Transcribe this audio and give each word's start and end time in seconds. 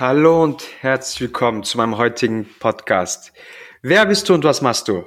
Hallo 0.00 0.42
und 0.42 0.66
herzlich 0.80 1.20
willkommen 1.20 1.62
zu 1.62 1.76
meinem 1.76 1.98
heutigen 1.98 2.48
Podcast. 2.58 3.34
Wer 3.82 4.06
bist 4.06 4.26
du 4.30 4.32
und 4.32 4.44
was 4.44 4.62
machst 4.62 4.88
du? 4.88 5.04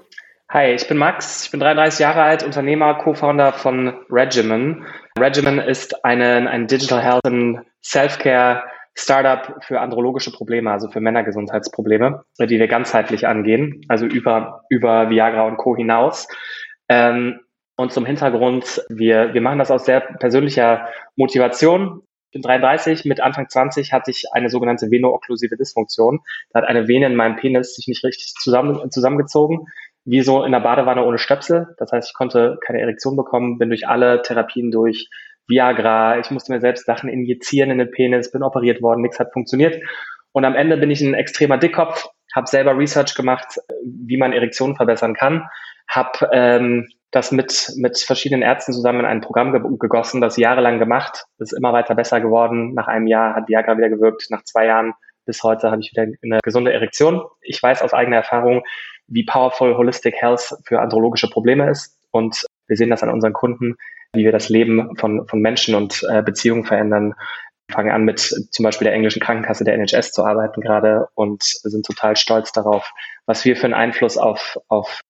Hi, 0.49 0.71
ich 0.75 0.87
bin 0.87 0.97
Max, 0.97 1.45
ich 1.45 1.49
bin 1.49 1.59
33 1.59 1.99
Jahre 2.01 2.21
alt, 2.21 2.43
Unternehmer, 2.43 2.93
Co-Founder 2.99 3.53
von 3.53 4.05
Regimen. 4.11 4.85
Regimen 5.17 5.57
ist 5.57 6.05
eine, 6.05 6.47
ein 6.47 6.67
Digital 6.67 7.01
Health 7.01 7.25
and 7.25 7.61
Self-Care 7.83 8.65
Startup 8.93 9.63
für 9.63 9.79
andrologische 9.79 10.31
Probleme, 10.31 10.69
also 10.69 10.91
für 10.91 10.99
Männergesundheitsprobleme, 10.99 12.23
die 12.41 12.59
wir 12.59 12.67
ganzheitlich 12.67 13.25
angehen, 13.25 13.81
also 13.87 14.05
über, 14.05 14.63
über 14.69 15.09
Viagra 15.09 15.47
und 15.47 15.57
Co. 15.57 15.75
hinaus. 15.75 16.27
Ähm, 16.87 17.39
und 17.77 17.91
zum 17.91 18.05
Hintergrund, 18.05 18.85
wir, 18.89 19.33
wir 19.33 19.41
machen 19.41 19.57
das 19.57 19.71
aus 19.71 19.85
sehr 19.85 20.01
persönlicher 20.01 20.87
Motivation. 21.15 22.03
Bin 22.33 22.41
33, 22.41 23.05
mit 23.05 23.21
Anfang 23.21 23.47
20 23.47 23.93
hatte 23.93 24.11
ich 24.11 24.25
eine 24.31 24.49
sogenannte 24.49 24.89
veno-okklusive 24.89 25.55
Dysfunktion. 25.55 26.19
Da 26.51 26.61
hat 26.61 26.67
eine 26.67 26.87
Vene 26.87 27.05
in 27.05 27.15
meinem 27.15 27.35
Penis 27.35 27.75
sich 27.75 27.87
nicht 27.87 28.03
richtig 28.03 28.33
zusammen, 28.33 28.91
zusammengezogen, 28.91 29.67
wie 30.03 30.21
so 30.21 30.43
in 30.43 30.51
der 30.51 30.59
Badewanne 30.59 31.05
ohne 31.05 31.19
Stöpsel. 31.19 31.75
Das 31.77 31.91
heißt, 31.91 32.09
ich 32.09 32.13
konnte 32.13 32.57
keine 32.65 32.81
Erektion 32.81 33.15
bekommen, 33.15 33.57
bin 33.59 33.69
durch 33.69 33.87
alle 33.87 34.21
Therapien 34.21 34.71
durch, 34.71 35.09
Viagra, 35.47 36.19
ich 36.19 36.31
musste 36.31 36.51
mir 36.51 36.61
selbst 36.61 36.85
Sachen 36.85 37.09
injizieren 37.09 37.69
in 37.69 37.77
den 37.77 37.91
Penis, 37.91 38.31
bin 38.31 38.43
operiert 38.43 38.81
worden, 38.81 39.01
nichts 39.01 39.19
hat 39.19 39.33
funktioniert. 39.33 39.81
Und 40.31 40.45
am 40.45 40.55
Ende 40.55 40.77
bin 40.77 40.89
ich 40.89 41.01
ein 41.01 41.13
extremer 41.13 41.57
Dickkopf, 41.57 42.07
habe 42.33 42.47
selber 42.47 42.77
Research 42.77 43.13
gemacht, 43.15 43.59
wie 43.83 44.17
man 44.17 44.33
Erektionen 44.33 44.75
verbessern 44.75 45.13
kann, 45.13 45.47
habe 45.87 46.29
ähm, 46.31 46.87
das 47.13 47.31
mit, 47.31 47.71
mit 47.77 47.99
verschiedenen 47.99 48.41
Ärzten 48.41 48.73
zusammen 48.73 49.01
in 49.01 49.05
ein 49.05 49.21
Programm 49.21 49.51
ge 49.51 49.61
gegossen, 49.79 50.19
das 50.19 50.35
jahrelang 50.35 50.79
gemacht, 50.79 51.25
ist 51.37 51.53
immer 51.53 51.71
weiter 51.71 51.93
besser 51.93 52.19
geworden. 52.19 52.73
Nach 52.73 52.87
einem 52.87 53.05
Jahr 53.05 53.35
hat 53.35 53.47
Viagra 53.47 53.77
wieder 53.77 53.89
gewirkt, 53.89 54.25
nach 54.29 54.43
zwei 54.43 54.65
Jahren 54.65 54.93
bis 55.25 55.43
heute 55.43 55.69
habe 55.71 55.81
ich 55.81 55.91
wieder 55.91 56.11
eine 56.23 56.39
gesunde 56.43 56.73
Erektion. 56.73 57.23
Ich 57.41 57.61
weiß 57.61 57.83
aus 57.83 57.93
eigener 57.93 58.17
Erfahrung, 58.17 58.63
wie 59.07 59.25
powerful 59.25 59.77
Holistic 59.77 60.15
Health 60.15 60.55
für 60.65 60.81
andrologische 60.81 61.29
Probleme 61.29 61.69
ist 61.69 61.99
und 62.11 62.45
wir 62.67 62.77
sehen 62.77 62.89
das 62.89 63.03
an 63.03 63.09
unseren 63.09 63.33
Kunden, 63.33 63.75
wie 64.13 64.25
wir 64.25 64.31
das 64.31 64.49
Leben 64.49 64.97
von, 64.97 65.27
von 65.27 65.39
Menschen 65.39 65.75
und 65.75 66.03
äh, 66.09 66.23
Beziehungen 66.23 66.65
verändern. 66.65 67.13
Wir 67.67 67.75
fangen 67.75 67.91
an 67.91 68.05
mit 68.05 68.19
zum 68.19 68.63
Beispiel 68.63 68.85
der 68.85 68.95
englischen 68.95 69.21
Krankenkasse 69.21 69.63
der 69.63 69.75
NHS 69.75 70.13
zu 70.13 70.25
arbeiten 70.25 70.61
gerade 70.61 71.07
und 71.13 71.43
sind 71.43 71.85
total 71.85 72.15
stolz 72.15 72.51
darauf, 72.51 72.91
was 73.27 73.45
wir 73.45 73.55
für 73.55 73.65
einen 73.65 73.73
Einfluss 73.75 74.17
auf, 74.17 74.57
auf 74.67 75.01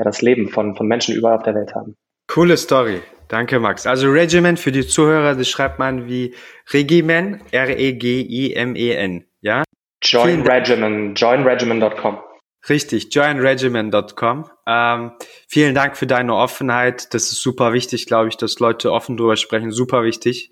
ja, 0.00 0.04
das 0.04 0.22
Leben 0.22 0.48
von, 0.48 0.74
von 0.74 0.88
Menschen 0.88 1.14
überall 1.14 1.36
auf 1.36 1.42
der 1.42 1.54
Welt 1.54 1.74
haben. 1.74 1.94
Coole 2.26 2.56
Story. 2.56 3.02
Danke, 3.28 3.60
Max. 3.60 3.86
Also 3.86 4.10
Regiment 4.10 4.58
für 4.58 4.72
die 4.72 4.86
Zuhörer, 4.86 5.34
das 5.34 5.48
schreibt 5.48 5.78
man 5.78 6.08
wie 6.08 6.34
Regimen, 6.72 7.42
R-E-G-I-M-E-N, 7.52 9.24
ja? 9.40 9.62
Join 10.02 10.46
Regiment, 10.46 11.20
joinregiment.com. 11.20 12.18
Richtig, 12.68 13.14
joinregiment.com. 13.14 14.50
Ähm, 14.66 15.12
vielen 15.48 15.74
Dank 15.74 15.96
für 15.96 16.06
deine 16.06 16.34
Offenheit. 16.34 17.12
Das 17.14 17.24
ist 17.24 17.42
super 17.42 17.72
wichtig, 17.72 18.06
glaube 18.06 18.28
ich, 18.28 18.36
dass 18.36 18.58
Leute 18.58 18.92
offen 18.92 19.16
drüber 19.16 19.36
sprechen. 19.36 19.70
Super 19.70 20.02
wichtig. 20.02 20.50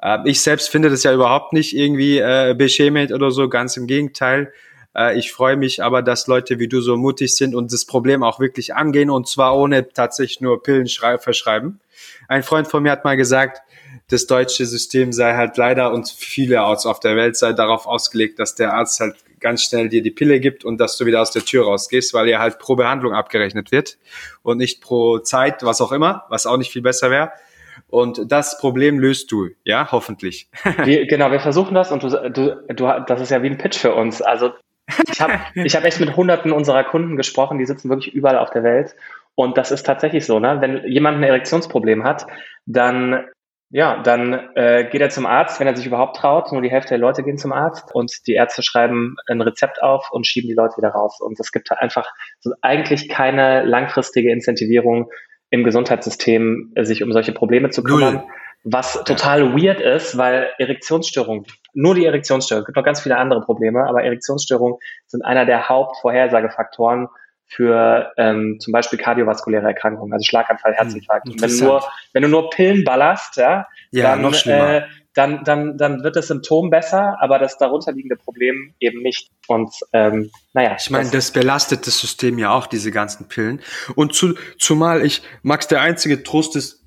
Äh, 0.00 0.18
ich 0.24 0.40
selbst 0.40 0.70
finde 0.70 0.90
das 0.90 1.02
ja 1.02 1.12
überhaupt 1.12 1.52
nicht 1.52 1.76
irgendwie 1.76 2.18
äh, 2.18 2.54
beschämend 2.56 3.12
oder 3.12 3.30
so, 3.30 3.48
ganz 3.48 3.76
im 3.76 3.86
Gegenteil. 3.86 4.52
Äh, 4.96 5.18
ich 5.18 5.32
freue 5.32 5.56
mich 5.56 5.82
aber, 5.82 6.02
dass 6.02 6.26
Leute 6.26 6.58
wie 6.58 6.68
du 6.68 6.80
so 6.80 6.96
mutig 6.96 7.36
sind 7.36 7.54
und 7.54 7.72
das 7.72 7.84
Problem 7.84 8.22
auch 8.22 8.40
wirklich 8.40 8.74
angehen 8.74 9.10
und 9.10 9.28
zwar 9.28 9.56
ohne 9.56 9.88
tatsächlich 9.88 10.40
nur 10.40 10.62
Pillen 10.62 10.86
verschreiben. 10.86 11.80
Ein 12.28 12.42
Freund 12.42 12.66
von 12.66 12.82
mir 12.82 12.92
hat 12.92 13.04
mal 13.04 13.16
gesagt, 13.16 13.60
das 14.08 14.26
deutsche 14.26 14.66
System 14.66 15.12
sei 15.12 15.34
halt 15.34 15.56
leider 15.56 15.92
und 15.92 16.08
viele 16.08 16.62
Orts 16.62 16.86
auf 16.86 17.00
der 17.00 17.16
Welt 17.16 17.36
sei 17.36 17.52
darauf 17.52 17.86
ausgelegt, 17.86 18.38
dass 18.38 18.54
der 18.54 18.72
Arzt 18.74 19.00
halt 19.00 19.16
ganz 19.40 19.62
schnell 19.62 19.88
dir 19.88 20.02
die 20.02 20.10
Pille 20.10 20.40
gibt 20.40 20.64
und 20.64 20.78
dass 20.78 20.96
du 20.96 21.06
wieder 21.06 21.20
aus 21.20 21.30
der 21.30 21.44
Tür 21.44 21.64
rausgehst, 21.64 22.14
weil 22.14 22.28
ihr 22.28 22.38
halt 22.38 22.58
pro 22.58 22.76
Behandlung 22.76 23.12
abgerechnet 23.12 23.72
wird 23.72 23.98
und 24.42 24.58
nicht 24.58 24.80
pro 24.80 25.18
Zeit, 25.18 25.62
was 25.62 25.80
auch 25.80 25.92
immer, 25.92 26.24
was 26.28 26.46
auch 26.46 26.56
nicht 26.56 26.72
viel 26.72 26.82
besser 26.82 27.10
wäre. 27.10 27.32
Und 27.88 28.32
das 28.32 28.58
Problem 28.58 28.98
löst 28.98 29.30
du, 29.30 29.50
ja, 29.64 29.90
hoffentlich. 29.92 30.48
Wir, 30.84 31.06
genau, 31.06 31.30
wir 31.30 31.40
versuchen 31.40 31.74
das 31.74 31.92
und 31.92 32.02
du, 32.02 32.08
du, 32.30 32.74
du, 32.74 33.04
das 33.06 33.20
ist 33.20 33.30
ja 33.30 33.42
wie 33.42 33.48
ein 33.48 33.58
Pitch 33.58 33.78
für 33.78 33.94
uns. 33.94 34.22
Also 34.22 34.52
ich 35.12 35.20
habe 35.20 35.40
ich 35.54 35.76
hab 35.76 35.84
echt 35.84 36.00
mit 36.00 36.16
hunderten 36.16 36.52
unserer 36.52 36.84
Kunden 36.84 37.16
gesprochen, 37.16 37.58
die 37.58 37.66
sitzen 37.66 37.88
wirklich 37.88 38.14
überall 38.14 38.38
auf 38.38 38.50
der 38.50 38.62
Welt. 38.62 38.94
Und 39.34 39.58
das 39.58 39.70
ist 39.70 39.84
tatsächlich 39.84 40.24
so, 40.24 40.38
ne? 40.38 40.58
Wenn 40.60 40.86
jemand 40.86 41.18
ein 41.18 41.22
Erektionsproblem 41.22 42.04
hat, 42.04 42.26
dann 42.64 43.26
ja, 43.70 44.00
dann 44.00 44.32
äh, 44.54 44.88
geht 44.90 45.00
er 45.00 45.10
zum 45.10 45.26
Arzt, 45.26 45.58
wenn 45.58 45.66
er 45.66 45.74
sich 45.74 45.86
überhaupt 45.86 46.16
traut. 46.16 46.52
Nur 46.52 46.62
die 46.62 46.70
Hälfte 46.70 46.90
der 46.90 46.98
Leute 46.98 47.24
gehen 47.24 47.36
zum 47.36 47.52
Arzt 47.52 47.92
und 47.92 48.26
die 48.26 48.34
Ärzte 48.34 48.62
schreiben 48.62 49.16
ein 49.26 49.40
Rezept 49.40 49.82
auf 49.82 50.10
und 50.12 50.26
schieben 50.26 50.48
die 50.48 50.54
Leute 50.54 50.76
wieder 50.76 50.90
raus. 50.90 51.20
Und 51.20 51.40
es 51.40 51.50
gibt 51.50 51.72
einfach 51.72 52.06
so 52.38 52.52
eigentlich 52.62 53.08
keine 53.08 53.64
langfristige 53.64 54.30
Incentivierung 54.30 55.10
im 55.50 55.64
Gesundheitssystem, 55.64 56.74
sich 56.80 57.02
um 57.02 57.12
solche 57.12 57.32
Probleme 57.32 57.70
zu 57.70 57.82
kümmern. 57.82 58.14
Null. 58.14 58.24
Was 58.68 58.94
total 59.04 59.54
weird 59.54 59.80
ist, 59.80 60.18
weil 60.18 60.50
Erektionsstörungen, 60.58 61.46
nur 61.72 61.94
die 61.94 62.04
Erektionsstörung, 62.04 62.62
es 62.62 62.66
gibt 62.66 62.76
noch 62.76 62.84
ganz 62.84 63.00
viele 63.00 63.16
andere 63.16 63.40
Probleme, 63.42 63.86
aber 63.88 64.02
Erektionsstörungen 64.02 64.78
sind 65.06 65.24
einer 65.24 65.46
der 65.46 65.68
Hauptvorhersagefaktoren 65.68 67.06
für 67.46 68.12
ähm, 68.16 68.58
zum 68.58 68.72
Beispiel 68.72 68.98
kardiovaskuläre 68.98 69.68
Erkrankungen, 69.68 70.12
also 70.12 70.24
Schlaganfall, 70.24 70.72
hm, 70.72 70.78
Herzinfarkt. 70.78 71.28
Und 71.28 71.40
wenn 71.40 71.56
du 71.56 71.64
nur, 71.64 71.84
wenn 72.12 72.22
du 72.22 72.28
nur 72.28 72.50
Pillen 72.50 72.82
ballerst, 72.82 73.36
ja, 73.36 73.68
ja 73.92 74.16
dann. 74.16 74.32
Äh, 74.46 74.82
dann, 75.14 75.44
dann, 75.44 75.78
dann 75.78 76.04
wird 76.04 76.14
das 76.14 76.26
Symptom 76.26 76.68
besser, 76.68 77.16
aber 77.20 77.38
das 77.38 77.56
darunterliegende 77.56 78.16
Problem 78.16 78.74
eben 78.80 79.00
nicht. 79.00 79.30
Und 79.46 79.72
ähm, 79.94 80.30
naja. 80.52 80.76
Ich 80.78 80.90
meine, 80.90 81.04
das, 81.04 81.12
das 81.12 81.30
belastet 81.30 81.86
das 81.86 81.98
System 81.98 82.38
ja 82.38 82.50
auch, 82.50 82.66
diese 82.66 82.90
ganzen 82.90 83.26
Pillen. 83.26 83.62
Und 83.94 84.12
zu, 84.12 84.34
zumal 84.58 85.06
ich, 85.06 85.22
Max, 85.42 85.68
der 85.68 85.80
einzige 85.80 86.22
Trost 86.22 86.54
ist, 86.54 86.85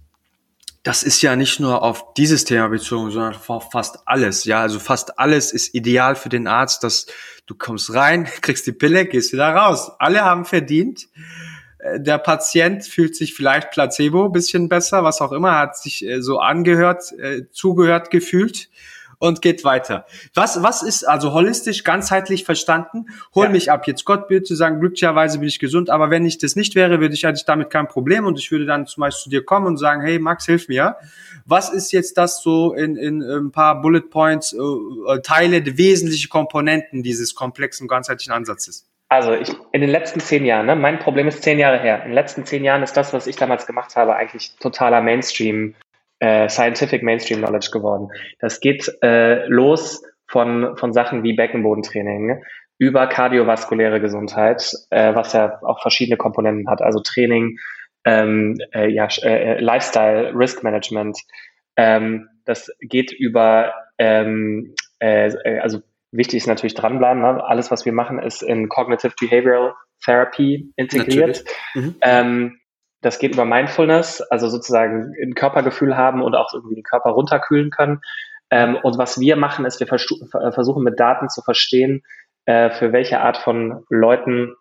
das 0.84 1.04
ist 1.04 1.22
ja 1.22 1.36
nicht 1.36 1.60
nur 1.60 1.84
auf 1.84 2.14
dieses 2.14 2.46
Thema 2.46 2.70
bezogen, 2.70 3.12
sondern 3.12 3.36
auf 3.48 3.72
fast 3.72 4.00
alles. 4.06 4.46
Ja, 4.46 4.62
also 4.62 4.80
fast 4.80 5.20
alles 5.20 5.52
ist 5.52 5.76
ideal 5.76 6.16
für 6.16 6.30
den 6.30 6.48
Arzt, 6.48 6.84
dass 6.84 7.08
du 7.46 7.56
kommst 7.56 7.94
rein, 7.94 8.26
kriegst 8.42 8.66
die 8.68 8.72
Pille, 8.72 9.06
gehst 9.06 9.34
wieder 9.34 9.50
raus. 9.50 9.92
Alle 10.00 10.24
haben 10.24 10.46
verdient. 10.46 11.10
Äh, 11.80 12.00
der 12.00 12.18
Patient 12.18 12.86
fühlt 12.86 13.16
sich 13.16 13.34
vielleicht 13.34 13.72
Placebo 13.72 14.30
bisschen 14.30 14.70
besser, 14.70 15.04
was 15.04 15.22
auch 15.22 15.32
immer, 15.32 15.58
hat 15.58 15.78
sich 15.78 16.06
äh, 16.06 16.22
so 16.22 16.40
angehört, 16.40 17.12
äh, 17.20 17.50
zugehört 17.52 18.10
gefühlt 18.10 18.70
und 19.20 19.42
geht 19.42 19.64
weiter. 19.64 20.06
Was, 20.34 20.64
was 20.64 20.82
ist 20.82 21.04
also 21.04 21.34
holistisch, 21.34 21.84
ganzheitlich 21.84 22.46
verstanden? 22.46 23.08
Hol 23.36 23.46
ja. 23.46 23.52
mich 23.52 23.72
ab. 23.72 23.86
Jetzt 23.86 24.06
Gott 24.06 24.28
bitte 24.28 24.56
sagen, 24.56 24.80
glücklicherweise 24.80 25.40
bin 25.40 25.48
ich 25.48 25.60
gesund, 25.60 25.90
aber 25.90 26.10
wenn 26.10 26.26
ich 26.26 26.38
das 26.38 26.56
nicht 26.56 26.76
wäre, 26.76 27.00
würde 27.00 27.14
ich 27.14 27.28
eigentlich 27.28 27.46
damit 27.46 27.70
kein 27.70 27.88
Problem 27.88 28.26
und 28.26 28.40
ich 28.40 28.50
würde 28.52 28.66
dann 28.66 28.88
zum 28.88 29.02
Beispiel 29.02 29.24
zu 29.24 29.30
dir 29.30 29.46
kommen 29.46 29.68
und 29.68 29.78
sagen, 29.78 30.02
hey 30.02 30.20
Max, 30.20 30.46
hilf 30.46 30.70
mir. 30.70 30.96
Was 31.46 31.70
ist 31.70 31.92
jetzt 31.92 32.18
das 32.18 32.42
so 32.42 32.74
in, 32.74 32.96
in, 32.96 33.22
ein 33.22 33.52
paar 33.52 33.82
Bullet 33.82 34.02
Points, 34.10 34.54
äh, 34.54 34.58
äh 34.58 35.22
Teile, 35.22 35.62
die 35.62 35.78
wesentliche 35.78 36.30
Komponenten 36.30 37.04
dieses 37.04 37.36
komplexen, 37.36 37.88
ganzheitlichen 37.88 38.34
Ansatzes? 38.34 38.86
Also 39.10 39.34
ich, 39.34 39.50
in 39.72 39.82
den 39.82 39.90
letzten 39.90 40.20
zehn 40.20 40.46
Jahren, 40.46 40.68
ne, 40.68 40.76
mein 40.76 41.00
Problem 41.00 41.28
ist 41.28 41.42
zehn 41.42 41.58
Jahre 41.58 41.80
her. 41.80 42.04
In 42.04 42.10
den 42.10 42.14
letzten 42.14 42.46
zehn 42.46 42.64
Jahren 42.64 42.84
ist 42.84 42.96
das, 42.96 43.12
was 43.12 43.26
ich 43.26 43.36
damals 43.36 43.66
gemacht 43.66 43.96
habe, 43.96 44.16
eigentlich 44.16 44.54
totaler 44.60 45.02
Mainstream 45.02 45.74
äh, 46.20 46.50
Scientific 46.50 47.04
Mainstream 47.04 47.40
Knowledge 47.40 47.70
geworden. 47.72 48.10
Das 48.40 48.60
geht 48.60 48.92
äh, 49.02 49.46
los 49.48 50.04
von, 50.28 50.78
von 50.78 50.94
Sachen 50.94 51.24
wie 51.24 51.34
Beckenbodentraining 51.34 52.44
über 52.78 53.08
kardiovaskuläre 53.08 54.00
Gesundheit, 54.00 54.74
äh, 54.90 55.14
was 55.14 55.34
ja 55.34 55.60
auch 55.64 55.82
verschiedene 55.82 56.18
Komponenten 56.18 56.70
hat, 56.70 56.82
also 56.82 57.02
Training, 57.02 57.58
ähm, 58.06 58.58
äh, 58.74 58.90
ja, 58.90 59.08
äh, 59.22 59.60
Lifestyle, 59.60 60.34
Risk 60.34 60.64
Management. 60.64 61.20
Ähm, 61.76 62.30
das 62.46 62.72
geht 62.80 63.12
über, 63.12 63.74
ähm, 63.98 64.76
äh, 65.00 65.60
also 65.60 65.82
wichtig 66.12 66.38
ist 66.38 66.48
natürlich 66.48 66.74
dranbleiben. 66.74 67.22
Ne? 67.22 67.44
Alles, 67.44 67.70
was 67.70 67.86
wir 67.86 67.94
machen, 67.94 68.20
ist 68.20 68.42
in 68.42 68.70
Cognitive 68.70 69.14
Behavioral 69.20 69.74
Therapy 70.04 70.72
integriert. 70.78 71.44
Mhm. 71.76 71.96
Ähm, 72.02 72.59
das 73.02 73.20
geht 73.20 73.34
über 73.34 73.46
Mindfulness, 73.46 74.22
also 74.22 74.50
sozusagen 74.50 75.14
ein 75.22 75.34
Körpergefühl 75.34 75.96
haben 75.96 76.22
und 76.22 76.36
auch 76.36 76.54
irgendwie 76.54 76.76
den 76.76 76.84
Körper 76.84 77.12
runterkühlen 77.12 77.70
können. 77.70 78.02
Ähm, 78.52 78.78
und 78.82 78.98
was 78.98 79.20
wir 79.20 79.36
machen, 79.36 79.66
ist, 79.66 79.80
wir 79.80 79.88
versuchen 79.88 80.84
mit 80.84 81.00
Daten 81.00 81.30
zu 81.30 81.42
verstehen, 81.42 82.04
äh, 82.46 82.70
für 82.72 82.92
welche 82.92 83.20
Art 83.20 83.38
von 83.38 83.86
Leuten 83.90 84.56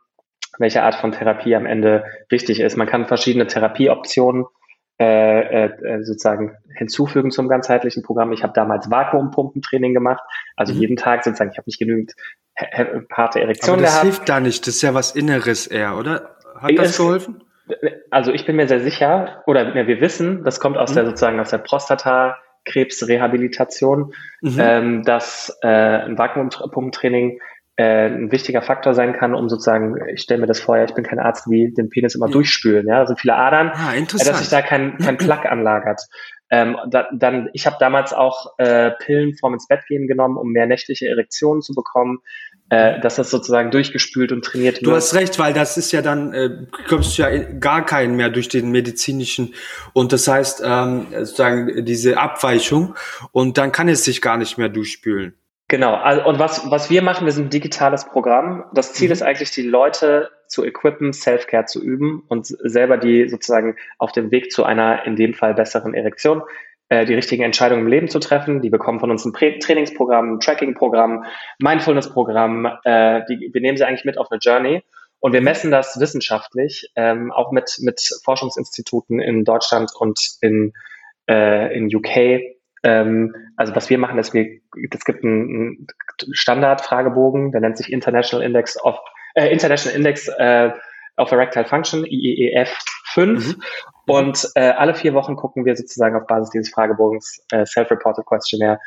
welche 0.59 0.83
Art 0.83 0.97
von 0.97 1.13
Therapie 1.13 1.55
am 1.55 1.67
Ende 1.67 2.05
richtig 2.33 2.61
ist. 2.61 2.77
Man 2.77 2.89
kann 2.89 3.07
verschiedene 3.07 3.47
Therapieoptionen 3.47 4.47
äh, 5.01 5.67
äh, 5.67 6.03
sozusagen 6.03 6.57
hinzufügen 6.75 7.31
zum 7.31 7.49
ganzheitlichen 7.49 8.03
Programm. 8.03 8.33
Ich 8.33 8.43
habe 8.43 8.53
damals 8.53 8.91
Vakuumpumpentraining 8.91 9.95
gemacht, 9.95 10.23
also 10.57 10.75
mhm. 10.75 10.81
jeden 10.81 10.97
Tag 10.97 11.23
sozusagen. 11.23 11.51
Ich 11.53 11.59
habe 11.59 11.69
nicht 11.69 11.79
genügend 11.79 12.15
harte 13.13 13.41
Erektionen 13.41 13.83
gehabt. 13.83 13.97
das 13.97 14.03
hilft 14.03 14.29
da 14.29 14.41
nicht. 14.41 14.67
Das 14.67 14.75
ist 14.75 14.83
ja 14.83 14.95
was 14.95 15.15
Inneres 15.15 15.69
eher, 15.69 15.97
oder? 15.97 16.37
Hat 16.61 16.77
das 16.77 16.91
es, 16.91 16.97
geholfen? 16.97 17.45
Also 18.11 18.33
ich 18.33 18.47
bin 18.47 18.57
mir 18.57 18.69
sehr 18.69 18.81
sicher, 18.81 19.43
oder 19.47 19.75
wir 19.75 20.01
wissen, 20.01 20.45
das 20.45 20.61
kommt 20.61 20.77
aus 20.77 20.91
mhm. 20.91 20.95
der 20.97 21.05
sozusagen 21.07 21.41
aus 21.41 21.51
der 21.51 21.59
Prostata, 21.59 22.39
Krebsrehabilitation, 22.65 24.13
mhm. 24.43 24.57
ähm, 24.59 25.03
dass 25.03 25.57
äh, 25.63 25.69
ein 25.69 26.19
Vakuumpumptraining 26.19 27.41
äh, 27.77 28.09
ein 28.09 28.33
wichtiger 28.33 28.61
Faktor 28.61 28.93
sein 28.93 29.13
kann, 29.13 29.35
um 29.35 29.49
sozusagen, 29.49 29.95
ich 30.13 30.23
stelle 30.23 30.41
mir 30.41 30.47
das 30.47 30.61
vor, 30.61 30.77
ich 30.83 30.95
bin 30.95 31.05
kein 31.05 31.21
Arzt, 31.21 31.49
wie 31.49 31.73
den 31.73 31.89
Penis 31.89 32.17
immer 32.17 32.27
ja. 32.27 32.33
durchspülen. 32.33 32.87
Ja, 32.89 33.01
da 33.01 33.07
sind 33.07 33.21
viele 33.21 33.37
Adern, 33.37 33.71
ah, 33.73 33.95
äh, 33.95 34.03
dass 34.03 34.39
sich 34.39 34.49
da 34.49 34.63
kein, 34.63 34.99
kein 34.99 35.17
Plaque 35.19 35.51
anlagert. 35.51 36.03
Ähm, 36.51 36.77
da, 36.91 37.09
dann, 37.13 37.51
ich 37.53 37.67
habe 37.67 37.77
damals 37.79 38.13
auch 38.13 38.59
äh, 38.59 38.91
Pillen 38.99 39.37
vorm 39.37 39.55
ins 39.55 39.69
Bett 39.69 39.83
gehen 39.87 40.09
genommen, 40.09 40.37
um 40.37 40.51
mehr 40.51 40.67
nächtliche 40.67 41.07
Erektionen 41.09 41.63
zu 41.63 41.75
bekommen, 41.75 42.19
äh, 42.71 43.01
dass 43.01 43.17
das 43.17 43.31
sozusagen 43.31 43.71
durchgespült 43.71 44.33
und 44.33 44.45
trainiert 44.45 44.77
wird. 44.77 44.87
Du 44.87 44.95
hast 44.95 45.15
recht, 45.15 45.39
weil 45.39 45.53
das 45.53 45.77
ist 45.77 45.93
ja 45.93 46.03
dann, 46.03 46.35
äh, 46.35 46.51
kommst 46.89 47.17
du 47.17 47.23
ja 47.23 47.31
gar 47.39 47.85
keinen 47.87 48.15
mehr 48.15 48.29
durch 48.29 48.49
den 48.49 48.71
medizinischen 48.71 49.55
und 49.95 50.13
das 50.13 50.29
heißt 50.29 50.63
ähm, 50.65 51.07
sozusagen 51.11 51.85
diese 51.85 52.19
Abweichung 52.19 52.95
und 53.33 53.59
dann 53.59 53.73
kann 53.73 53.89
es 53.89 54.05
sich 54.05 54.21
gar 54.21 54.37
nicht 54.37 54.59
mehr 54.59 54.69
durchspülen. 54.69 55.35
Genau, 55.69 55.95
also, 55.95 56.25
und 56.25 56.39
was, 56.39 56.71
was 56.71 56.89
wir 56.89 57.03
machen, 57.03 57.27
wir 57.27 57.33
sind 57.33 57.47
ein 57.47 57.51
digitales 57.51 58.07
Programm. 58.07 58.65
Das 58.73 58.95
Ziel 58.95 59.09
mhm. 59.09 59.13
ist 59.13 59.23
eigentlich, 59.23 59.51
die 59.51 59.63
Leute 59.63 60.31
zu 60.47 60.65
equippen, 60.65 61.13
Self-Care 61.13 61.67
zu 61.67 61.83
üben 61.83 62.23
und 62.29 62.47
selber 62.47 62.97
die 62.97 63.29
sozusagen 63.29 63.77
auf 63.99 64.13
dem 64.13 64.31
Weg 64.31 64.51
zu 64.51 64.65
einer, 64.65 65.05
in 65.05 65.15
dem 65.15 65.35
Fall 65.35 65.53
besseren 65.53 65.93
Erektion, 65.93 66.43
äh, 66.89 67.05
die 67.05 67.15
richtigen 67.15 67.43
Entscheidungen 67.43 67.83
im 67.83 67.89
Leben 67.89 68.09
zu 68.09 68.19
treffen. 68.19 68.63
Die 68.63 68.71
bekommen 68.71 69.01
von 69.01 69.11
uns 69.11 69.25
ein 69.25 69.33
Trainingsprogramm, 69.33 70.35
ein 70.35 70.41
Tracking-Programm, 70.41 71.25
Mindfulness-Programm. 71.59 72.67
Äh, 72.85 73.23
die, 73.29 73.51
wir 73.53 73.61
nehmen 73.61 73.77
sie 73.77 73.85
eigentlich 73.85 74.05
mit 74.05 74.19
auf 74.19 74.31
eine 74.31 74.39
Journey. 74.41 74.83
Und 75.21 75.33
wir 75.33 75.41
messen 75.41 75.71
das 75.71 75.99
wissenschaftlich, 75.99 76.93
ähm, 76.95 77.33
auch 77.33 77.51
mit, 77.51 77.79
mit 77.81 78.01
Forschungsinstituten 78.25 79.21
in 79.21 79.45
Deutschland 79.45 79.91
und 79.99 80.21
in, 80.41 80.73
äh, 81.29 81.77
in 81.77 81.93
UK, 81.93 82.41
ähm, 82.85 83.35
also 83.57 83.75
was 83.75 83.91
wir 83.91 83.99
machen, 83.99 84.19
ist, 84.19 84.33
wir, 84.33 84.61
es 84.93 85.05
gibt 85.05 85.25
einen 85.25 85.89
Standardfragebogen, 86.33 87.51
der 87.51 87.61
nennt 87.61 87.77
sich 87.77 87.93
International 87.93 88.45
Index 88.45 88.81
of 88.83 88.99
äh, 89.35 89.49
International 89.53 89.97
Index 89.97 90.29
äh, 90.29 90.71
of 91.17 91.33
Erectile 91.33 91.65
Function, 91.65 92.05
IEEF 92.05 92.71
5. 93.13 93.57
Mhm. 93.57 93.63
Und 94.07 94.49
äh, 94.55 94.71
alle 94.71 94.95
vier 94.95 95.15
Wochen 95.15 95.37
gucken 95.37 95.65
wir 95.65 95.77
sozusagen 95.77 96.17
auf 96.17 96.27
Basis 96.27 96.51
dieses 96.51 96.71
Fragebogens 96.71 97.45
äh, 97.51 97.67
Self-Reported 97.67 98.25
Questionnaire, 98.25 98.79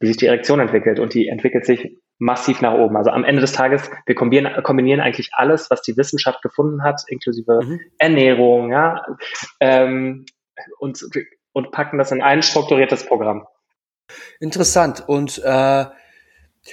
wie 0.00 0.08
sich 0.08 0.16
die 0.16 0.26
Erektion 0.26 0.60
entwickelt. 0.60 0.98
Und 0.98 1.14
die 1.14 1.28
entwickelt 1.28 1.64
sich 1.64 1.96
massiv 2.18 2.60
nach 2.60 2.74
oben. 2.74 2.96
Also 2.96 3.10
am 3.10 3.24
Ende 3.24 3.40
des 3.40 3.52
Tages, 3.52 3.90
wir 4.06 4.14
kombinieren, 4.14 4.62
kombinieren 4.62 5.00
eigentlich 5.00 5.30
alles, 5.32 5.70
was 5.70 5.82
die 5.82 5.96
Wissenschaft 5.96 6.42
gefunden 6.42 6.82
hat, 6.82 7.02
inklusive 7.08 7.60
mhm. 7.62 7.80
Ernährung, 7.98 8.70
ja, 8.70 9.04
ähm, 9.60 10.26
und 10.78 11.04
und 11.52 11.70
packen 11.70 11.98
das 11.98 12.12
in 12.12 12.22
ein 12.22 12.42
strukturiertes 12.42 13.06
Programm. 13.06 13.46
Interessant. 14.40 15.04
Und 15.06 15.40
äh, 15.44 15.86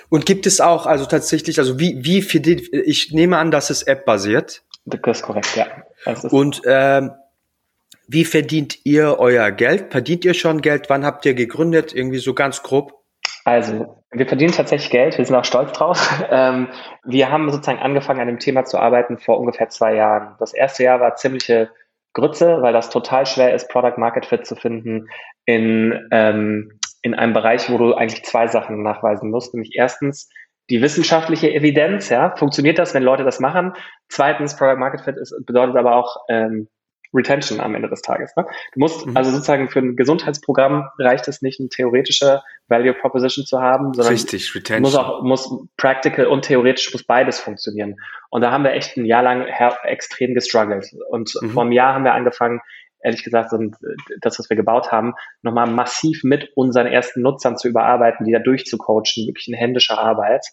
und 0.10 0.26
gibt 0.26 0.46
es 0.46 0.62
auch, 0.62 0.86
also 0.86 1.06
tatsächlich, 1.06 1.60
also 1.60 1.78
wie, 1.80 2.04
wie 2.04 2.22
für 2.22 2.40
die, 2.40 2.70
ich 2.86 3.12
nehme 3.12 3.38
an, 3.38 3.52
dass 3.52 3.70
es 3.70 3.84
App-basiert. 3.84 4.64
Das 4.92 5.18
ist 5.18 5.24
korrekt, 5.24 5.56
ja. 5.56 5.68
Ist 6.12 6.26
und 6.26 6.62
ähm, 6.66 7.12
wie 8.08 8.26
verdient 8.26 8.86
ihr 8.86 9.20
euer 9.20 9.52
Geld? 9.52 9.92
Verdient 9.92 10.26
ihr 10.26 10.34
schon 10.34 10.62
Geld? 10.62 10.90
Wann 10.90 11.06
habt 11.06 11.26
ihr 11.26 11.34
gegründet? 11.34 11.94
Irgendwie 11.94 12.18
so 12.18 12.34
ganz 12.34 12.62
grob? 12.62 12.94
Also, 13.46 14.04
wir 14.12 14.28
verdienen 14.28 14.52
tatsächlich 14.52 14.92
Geld, 14.92 15.18
wir 15.18 15.26
sind 15.26 15.36
auch 15.36 15.46
stolz 15.46 15.72
drauf. 15.72 16.24
Ähm, 16.34 16.70
wir 17.04 17.30
haben 17.30 17.52
sozusagen 17.52 17.80
angefangen, 17.80 18.22
an 18.22 18.28
dem 18.28 18.40
Thema 18.40 18.64
zu 18.64 18.78
arbeiten 18.78 19.18
vor 19.18 19.38
ungefähr 19.40 19.70
zwei 19.70 19.96
Jahren. 19.96 20.36
Das 20.40 20.54
erste 20.54 20.84
Jahr 20.84 21.00
war 21.02 21.16
ziemliche 21.16 21.70
Grütze, 22.14 22.62
weil 22.62 22.74
das 22.74 22.90
total 22.90 23.26
schwer 23.26 23.54
ist, 23.54 23.70
Product 23.70 23.98
Market 23.98 24.26
Fit 24.26 24.46
zu 24.46 24.56
finden 24.56 25.08
in, 25.46 26.08
ähm, 26.12 26.80
in 27.02 27.16
einem 27.16 27.34
Bereich, 27.34 27.70
wo 27.70 27.78
du 27.78 27.94
eigentlich 27.94 28.24
zwei 28.24 28.48
Sachen 28.48 28.82
nachweisen 28.84 29.30
musst. 29.30 29.54
Nämlich 29.54 29.76
erstens 29.76 30.30
die 30.70 30.82
wissenschaftliche 30.82 31.52
Evidenz, 31.54 32.10
ja, 32.10 32.36
funktioniert 32.36 32.78
das, 32.78 32.94
wenn 32.94 33.04
Leute 33.04 33.24
das 33.24 33.40
machen? 33.40 33.74
Zweitens, 34.08 34.56
Product 34.56 34.80
Market 34.80 35.02
Fit 35.02 35.18
ist, 35.18 35.36
bedeutet 35.46 35.76
aber 35.76 35.96
auch 35.96 36.18
ähm, 36.30 36.68
Retention 37.14 37.60
am 37.60 37.76
Ende 37.76 37.90
des 37.90 38.02
Tages. 38.02 38.34
Ne? 38.36 38.46
Du 38.74 38.80
musst 38.80 39.06
mhm. 39.06 39.18
also 39.18 39.32
sozusagen 39.32 39.70
für 39.70 39.80
ein 39.80 39.96
Gesundheitsprogramm 39.96 40.88
reicht 40.98 41.28
es 41.28 41.42
nicht, 41.42 41.60
eine 41.60 41.70
theoretische 41.70 42.42
Value 42.68 42.94
Proposition 42.94 43.46
zu 43.46 43.60
haben, 43.60 43.94
sondern 43.94 44.14
Richtig, 44.14 44.56
Retention. 44.56 44.82
muss 44.82 44.96
auch 44.96 45.24
muss 45.24 45.50
practical 45.78 46.28
und 46.28 46.46
theoretisch 46.46 46.92
muss 46.94 47.04
beides 47.04 47.40
funktionieren. 47.40 47.98
Und 48.30 48.42
da 48.42 48.52
haben 48.52 48.64
wir 48.64 48.72
echt 48.72 48.96
ein 48.96 49.06
Jahr 49.06 49.24
lang 49.24 49.46
extrem 49.84 50.34
gestruggelt. 50.34 50.88
Und 51.10 51.34
mhm. 51.42 51.50
vor 51.50 51.64
einem 51.64 51.74
Jahr 51.74 51.94
haben 51.94 52.06
wir 52.06 52.14
angefangen, 52.14 52.62
ehrlich 53.04 53.24
gesagt, 53.24 53.50
sind 53.50 53.76
das, 54.22 54.40
was 54.40 54.50
wir 54.50 54.58
gebaut 54.58 54.92
haben, 54.92 55.14
nochmal 55.42 55.68
massiv 55.68 56.24
mit 56.24 56.52
unseren 56.56 56.88
ersten 56.88 57.22
Nutzern 57.22 57.58
zu 57.58 57.68
überarbeiten, 57.68 58.26
die 58.26 58.32
da 58.32 58.40
durchzucoachen, 58.40 59.28
wirklich 59.28 59.48
in 59.48 59.54
händischer 59.54 60.00
Arbeit. 60.00 60.46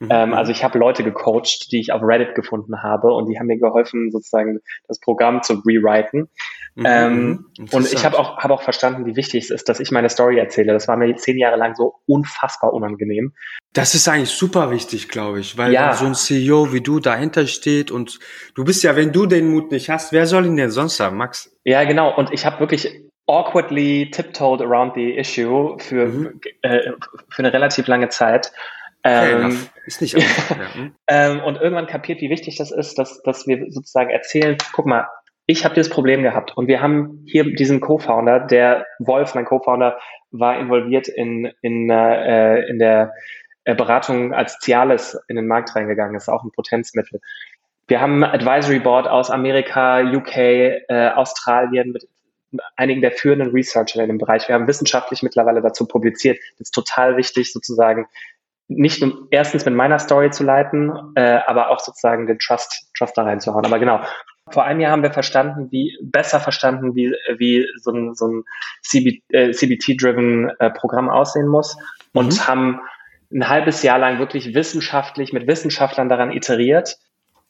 Mhm. 0.00 0.08
Ähm, 0.10 0.34
also 0.34 0.52
ich 0.52 0.64
habe 0.64 0.78
Leute 0.78 1.04
gecoacht, 1.04 1.70
die 1.72 1.80
ich 1.80 1.92
auf 1.92 2.02
Reddit 2.02 2.34
gefunden 2.34 2.82
habe 2.82 3.12
und 3.12 3.28
die 3.28 3.38
haben 3.38 3.46
mir 3.46 3.58
geholfen, 3.58 4.10
sozusagen 4.10 4.60
das 4.88 5.00
Programm 5.00 5.42
zu 5.42 5.54
rewriten. 5.66 6.28
Mhm. 6.76 6.84
Ähm, 6.86 7.46
mhm. 7.58 7.68
und 7.70 7.92
ich 7.92 8.04
habe 8.04 8.18
auch, 8.18 8.38
hab 8.38 8.50
auch 8.50 8.62
verstanden, 8.62 9.06
wie 9.06 9.14
wichtig 9.14 9.44
es 9.44 9.50
ist, 9.50 9.68
dass 9.68 9.78
ich 9.78 9.92
meine 9.92 10.08
Story 10.08 10.38
erzähle. 10.38 10.72
Das 10.72 10.88
war 10.88 10.96
mir 10.96 11.14
zehn 11.16 11.38
Jahre 11.38 11.56
lang 11.56 11.74
so 11.76 11.94
unfassbar 12.06 12.72
unangenehm. 12.72 13.32
Das 13.72 13.94
ist 13.94 14.08
eigentlich 14.08 14.30
super 14.30 14.70
wichtig, 14.70 15.08
glaube 15.08 15.40
ich, 15.40 15.56
weil 15.56 15.72
ja. 15.72 15.92
so 15.94 16.06
ein 16.06 16.14
CEO 16.14 16.72
wie 16.72 16.80
du 16.80 17.00
dahinter 17.00 17.46
steht 17.46 17.90
und 17.90 18.18
du 18.54 18.64
bist 18.64 18.82
ja, 18.82 18.96
wenn 18.96 19.12
du 19.12 19.26
den 19.26 19.48
Mut 19.48 19.70
nicht 19.70 19.90
hast, 19.90 20.12
wer 20.12 20.26
soll 20.26 20.46
ihn 20.46 20.56
denn 20.56 20.70
sonst 20.70 20.98
haben, 21.00 21.16
Max? 21.16 21.56
Ja, 21.64 21.84
genau. 21.84 22.16
Und 22.16 22.32
ich 22.32 22.44
habe 22.46 22.60
wirklich 22.60 22.88
awkwardly 23.26 24.10
tiptoed 24.10 24.60
around 24.60 24.94
the 24.94 25.16
issue 25.16 25.76
für, 25.78 26.06
mhm. 26.06 26.40
äh, 26.62 26.92
für 27.30 27.38
eine 27.38 27.52
relativ 27.52 27.86
lange 27.86 28.08
Zeit. 28.08 28.52
Ähm, 29.04 29.58
ist 29.84 30.00
nicht 30.00 30.14
ja. 30.18 30.74
Hm? 30.74 30.94
ähm, 31.08 31.40
und 31.40 31.60
irgendwann 31.60 31.86
kapiert, 31.86 32.20
wie 32.20 32.30
wichtig 32.30 32.56
das 32.56 32.70
ist, 32.70 32.98
dass, 32.98 33.22
dass 33.22 33.46
wir 33.46 33.66
sozusagen 33.70 34.10
erzählen, 34.10 34.56
guck 34.72 34.86
mal, 34.86 35.06
ich 35.46 35.64
habe 35.64 35.74
dieses 35.74 35.90
Problem 35.90 36.22
gehabt 36.22 36.56
und 36.56 36.68
wir 36.68 36.80
haben 36.80 37.22
hier 37.26 37.44
diesen 37.44 37.80
Co-Founder, 37.80 38.40
der 38.40 38.86
Wolf, 38.98 39.34
mein 39.34 39.44
Co-Founder, 39.44 39.98
war 40.30 40.58
involviert 40.58 41.06
in, 41.06 41.52
in, 41.60 41.90
äh, 41.90 42.60
in 42.66 42.78
der 42.78 43.12
äh, 43.64 43.74
Beratung 43.74 44.32
als 44.32 44.58
Cialis 44.60 45.18
in 45.28 45.36
den 45.36 45.46
Markt 45.46 45.76
reingegangen 45.76 46.16
ist, 46.16 46.30
auch 46.30 46.44
ein 46.44 46.50
Potenzmittel. 46.50 47.20
Wir 47.86 48.00
haben 48.00 48.24
Advisory 48.24 48.78
Board 48.78 49.06
aus 49.06 49.30
Amerika, 49.30 50.00
UK, 50.00 50.36
äh, 50.36 51.10
Australien 51.14 51.92
mit 51.92 52.08
einigen 52.76 53.02
der 53.02 53.12
führenden 53.12 53.50
Researcher 53.50 54.02
in 54.02 54.08
dem 54.08 54.18
Bereich. 54.18 54.48
Wir 54.48 54.54
haben 54.54 54.66
wissenschaftlich 54.66 55.22
mittlerweile 55.22 55.60
dazu 55.60 55.86
publiziert. 55.86 56.38
Das 56.58 56.68
ist 56.68 56.74
total 56.74 57.16
wichtig, 57.16 57.52
sozusagen 57.52 58.06
nicht 58.68 59.02
nur 59.02 59.28
erstens 59.30 59.64
mit 59.64 59.74
meiner 59.74 59.98
Story 59.98 60.30
zu 60.30 60.42
leiten, 60.42 60.92
äh, 61.16 61.38
aber 61.46 61.70
auch 61.70 61.80
sozusagen 61.80 62.26
den 62.26 62.38
Trust, 62.38 62.90
Trust 62.96 63.16
da 63.16 63.22
reinzuhauen. 63.22 63.66
Aber 63.66 63.78
genau, 63.78 64.00
vor 64.50 64.64
einem 64.64 64.80
Jahr 64.80 64.92
haben 64.92 65.02
wir 65.02 65.12
verstanden, 65.12 65.70
wie 65.70 65.96
besser 66.02 66.40
verstanden, 66.40 66.94
wie, 66.94 67.14
wie 67.36 67.66
so 67.80 67.92
ein, 67.92 68.14
so 68.14 68.28
ein 68.28 68.44
CB, 68.82 69.22
äh, 69.28 69.52
CBT-driven 69.52 70.50
äh, 70.58 70.70
Programm 70.70 71.08
aussehen 71.08 71.46
muss 71.46 71.76
und 72.12 72.34
mhm. 72.34 72.46
haben 72.46 72.80
ein 73.32 73.48
halbes 73.48 73.82
Jahr 73.82 73.98
lang 73.98 74.18
wirklich 74.18 74.54
wissenschaftlich 74.54 75.32
mit 75.32 75.46
Wissenschaftlern 75.46 76.08
daran 76.08 76.30
iteriert, 76.30 76.96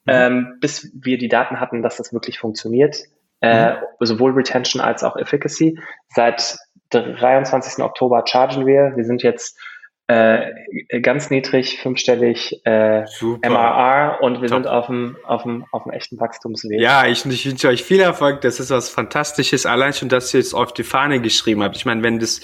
mhm. 0.05 0.13
ähm, 0.13 0.57
bis 0.61 0.91
wir 0.95 1.19
die 1.19 1.29
Daten 1.29 1.61
hatten, 1.61 1.83
dass 1.83 1.97
das 1.97 2.13
wirklich 2.13 2.39
funktioniert. 2.39 2.97
Äh, 3.41 3.75
mhm. 3.75 3.77
sowohl 4.01 4.33
Retention 4.33 4.81
als 4.81 5.03
auch 5.03 5.17
Efficacy. 5.17 5.79
Seit 6.09 6.57
23. 6.91 7.85
Oktober 7.85 8.25
chargen 8.27 8.67
wir. 8.67 8.93
Wir 8.97 9.05
sind 9.05 9.23
jetzt 9.23 9.59
äh, 10.07 11.01
ganz 11.01 11.31
niedrig, 11.31 11.79
fünfstellig 11.81 12.61
äh, 12.65 13.05
MRR 13.23 14.19
und 14.21 14.43
wir 14.43 14.49
Top. 14.49 14.59
sind 14.59 14.67
auf 14.67 14.87
dem, 14.87 15.17
auf, 15.25 15.45
dem, 15.45 15.65
auf 15.73 15.85
dem 15.85 15.93
echten 15.93 16.21
Wachstumsweg. 16.21 16.79
Ja, 16.81 17.07
ich, 17.07 17.25
ich 17.25 17.47
wünsche 17.47 17.69
euch 17.69 17.83
viel 17.83 18.01
Erfolg. 18.01 18.43
Das 18.43 18.61
ist 18.61 18.71
was 18.71 18.91
Fantastisches. 18.91 19.65
Allein 19.65 19.95
schon, 19.95 20.11
dass 20.11 20.35
ihr 20.35 20.41
es 20.41 20.53
auf 20.53 20.75
die 20.75 20.83
Fahne 20.83 21.21
geschrieben 21.21 21.63
habt. 21.63 21.77
Ich 21.77 21.87
meine, 21.87 22.03
wenn 22.03 22.19
das 22.19 22.43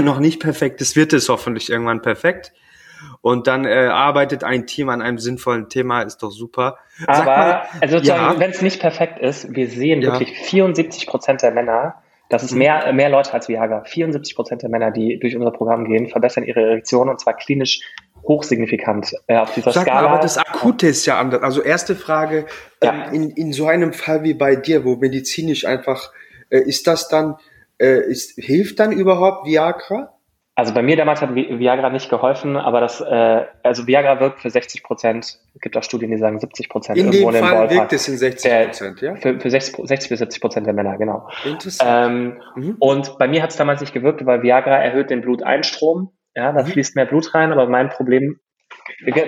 noch 0.00 0.18
nicht 0.18 0.40
perfekt 0.40 0.80
ist, 0.80 0.96
wird 0.96 1.12
es 1.12 1.28
hoffentlich 1.28 1.70
irgendwann 1.70 2.00
perfekt. 2.00 2.52
Und 3.20 3.46
dann 3.46 3.64
äh, 3.66 3.86
arbeitet 3.86 4.44
ein 4.44 4.66
Team 4.66 4.88
an 4.88 5.02
einem 5.02 5.18
sinnvollen 5.18 5.68
Thema, 5.68 6.02
ist 6.02 6.18
doch 6.22 6.30
super. 6.30 6.78
Sag 6.98 7.20
Aber, 7.20 7.36
mal, 7.36 7.62
also 7.80 7.98
ja. 7.98 8.38
wenn 8.38 8.50
es 8.50 8.62
nicht 8.62 8.80
perfekt 8.80 9.18
ist, 9.18 9.54
wir 9.54 9.68
sehen 9.68 10.00
ja. 10.00 10.12
wirklich 10.12 10.38
74 10.38 11.06
Prozent 11.06 11.42
der 11.42 11.50
Männer 11.50 12.02
das 12.28 12.42
ist 12.42 12.52
mehr, 12.52 12.92
mehr 12.92 13.08
Leute 13.10 13.32
als 13.32 13.48
Viagra. 13.48 13.84
74 13.84 14.34
Prozent 14.34 14.62
der 14.62 14.70
Männer, 14.70 14.90
die 14.90 15.18
durch 15.18 15.36
unser 15.36 15.50
Programm 15.50 15.84
gehen, 15.84 16.08
verbessern 16.08 16.44
ihre 16.44 16.60
Erektion 16.60 17.08
und 17.08 17.20
zwar 17.20 17.34
klinisch 17.34 17.80
hochsignifikant 18.26 19.12
äh, 19.26 19.36
auf 19.36 19.52
dieser 19.52 19.72
Sag 19.72 19.82
Skala. 19.82 20.02
Mal, 20.02 20.08
aber 20.08 20.22
das 20.22 20.38
Akute 20.38 20.86
ist 20.86 21.04
ja 21.06 21.18
anders. 21.18 21.42
Also 21.42 21.62
erste 21.62 21.94
Frage, 21.94 22.46
ja. 22.82 23.08
ähm, 23.08 23.14
in, 23.14 23.30
in 23.30 23.52
so 23.52 23.66
einem 23.66 23.92
Fall 23.92 24.22
wie 24.22 24.34
bei 24.34 24.56
dir, 24.56 24.84
wo 24.84 24.96
medizinisch 24.96 25.66
einfach, 25.66 26.10
äh, 26.48 26.60
ist 26.60 26.86
das 26.86 27.08
dann, 27.08 27.36
äh, 27.78 28.00
ist, 28.00 28.32
hilft 28.36 28.80
dann 28.80 28.92
überhaupt 28.92 29.46
Viagra? 29.46 30.13
Also 30.56 30.72
bei 30.72 30.82
mir 30.82 30.96
damals 30.96 31.20
hat 31.20 31.34
Viagra 31.34 31.90
nicht 31.90 32.08
geholfen, 32.08 32.56
aber 32.56 32.80
das, 32.80 33.00
äh, 33.00 33.44
also 33.64 33.88
Viagra 33.88 34.20
wirkt 34.20 34.40
für 34.40 34.50
60 34.50 34.84
Prozent. 34.84 35.40
Es 35.52 35.60
gibt 35.60 35.76
auch 35.76 35.82
Studien, 35.82 36.12
die 36.12 36.16
sagen 36.16 36.38
70 36.38 36.68
Prozent. 36.68 36.96
In 36.96 37.10
dem 37.10 37.32
Fall 37.32 37.70
wirkt 37.70 37.92
es 37.92 38.06
in 38.06 38.16
60 38.16 38.52
Prozent, 38.52 39.00
ja? 39.00 39.16
Für, 39.16 39.40
für 39.40 39.50
60, 39.50 39.88
60 39.88 40.10
bis 40.10 40.18
70 40.20 40.40
Prozent 40.40 40.66
der 40.68 40.74
Männer, 40.74 40.96
genau. 40.96 41.28
Interessant. 41.44 42.40
Ähm, 42.56 42.64
mhm. 42.64 42.76
Und 42.78 43.18
bei 43.18 43.26
mir 43.26 43.42
hat 43.42 43.50
es 43.50 43.56
damals 43.56 43.80
nicht 43.80 43.92
gewirkt, 43.92 44.24
weil 44.26 44.44
Viagra 44.44 44.76
erhöht 44.76 45.10
den 45.10 45.22
Bluteinstrom. 45.22 46.12
Ja, 46.36 46.52
da 46.52 46.62
mhm. 46.62 46.68
fließt 46.68 46.94
mehr 46.94 47.06
Blut 47.06 47.34
rein, 47.34 47.50
aber 47.50 47.66
mein 47.66 47.88
Problem 47.88 48.38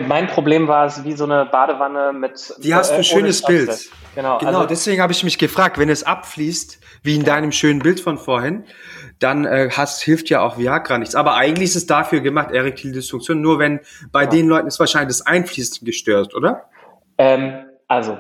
mein 0.07 0.27
Problem 0.27 0.69
war 0.69 0.87
es 0.87 1.05
wie 1.05 1.13
so 1.13 1.25
eine 1.25 1.47
Badewanne 1.47 2.13
mit. 2.13 2.55
Die 2.59 2.75
hast 2.75 2.91
du 2.91 2.97
ein 2.97 3.05
schönes 3.05 3.43
Bild. 3.43 3.91
Genau, 4.15 4.39
genau 4.39 4.51
also, 4.51 4.67
deswegen 4.67 5.03
habe 5.03 5.13
ich 5.13 5.25
mich 5.25 5.39
gefragt, 5.39 5.79
wenn 5.79 5.89
es 5.89 6.03
abfließt, 6.03 6.81
wie 7.03 7.17
in 7.17 7.25
deinem 7.25 7.53
schönen 7.53 7.81
Bild 7.81 8.01
von 8.01 8.19
vorhin, 8.19 8.65
dann 9.19 9.45
äh, 9.45 9.71
hast, 9.73 10.03
hilft 10.03 10.29
ja 10.29 10.41
auch 10.41 10.59
Viagra 10.59 10.99
nichts. 10.99 11.15
Aber 11.15 11.35
eigentlich 11.35 11.71
ist 11.71 11.77
es 11.77 11.87
dafür 11.87 12.21
gemacht, 12.21 12.51
erektile 12.51 12.95
Dysfunktion. 12.95 13.41
Nur 13.41 13.59
wenn 13.59 13.81
bei 14.13 14.25
ja. 14.25 14.29
den 14.29 14.49
Leuten 14.49 14.67
ist 14.67 14.81
wahrscheinlich 14.81 15.17
das 15.17 15.27
Einfließen 15.27 15.85
gestört, 15.85 16.35
oder? 16.35 16.65
Ähm, 17.19 17.65
also, 17.89 18.19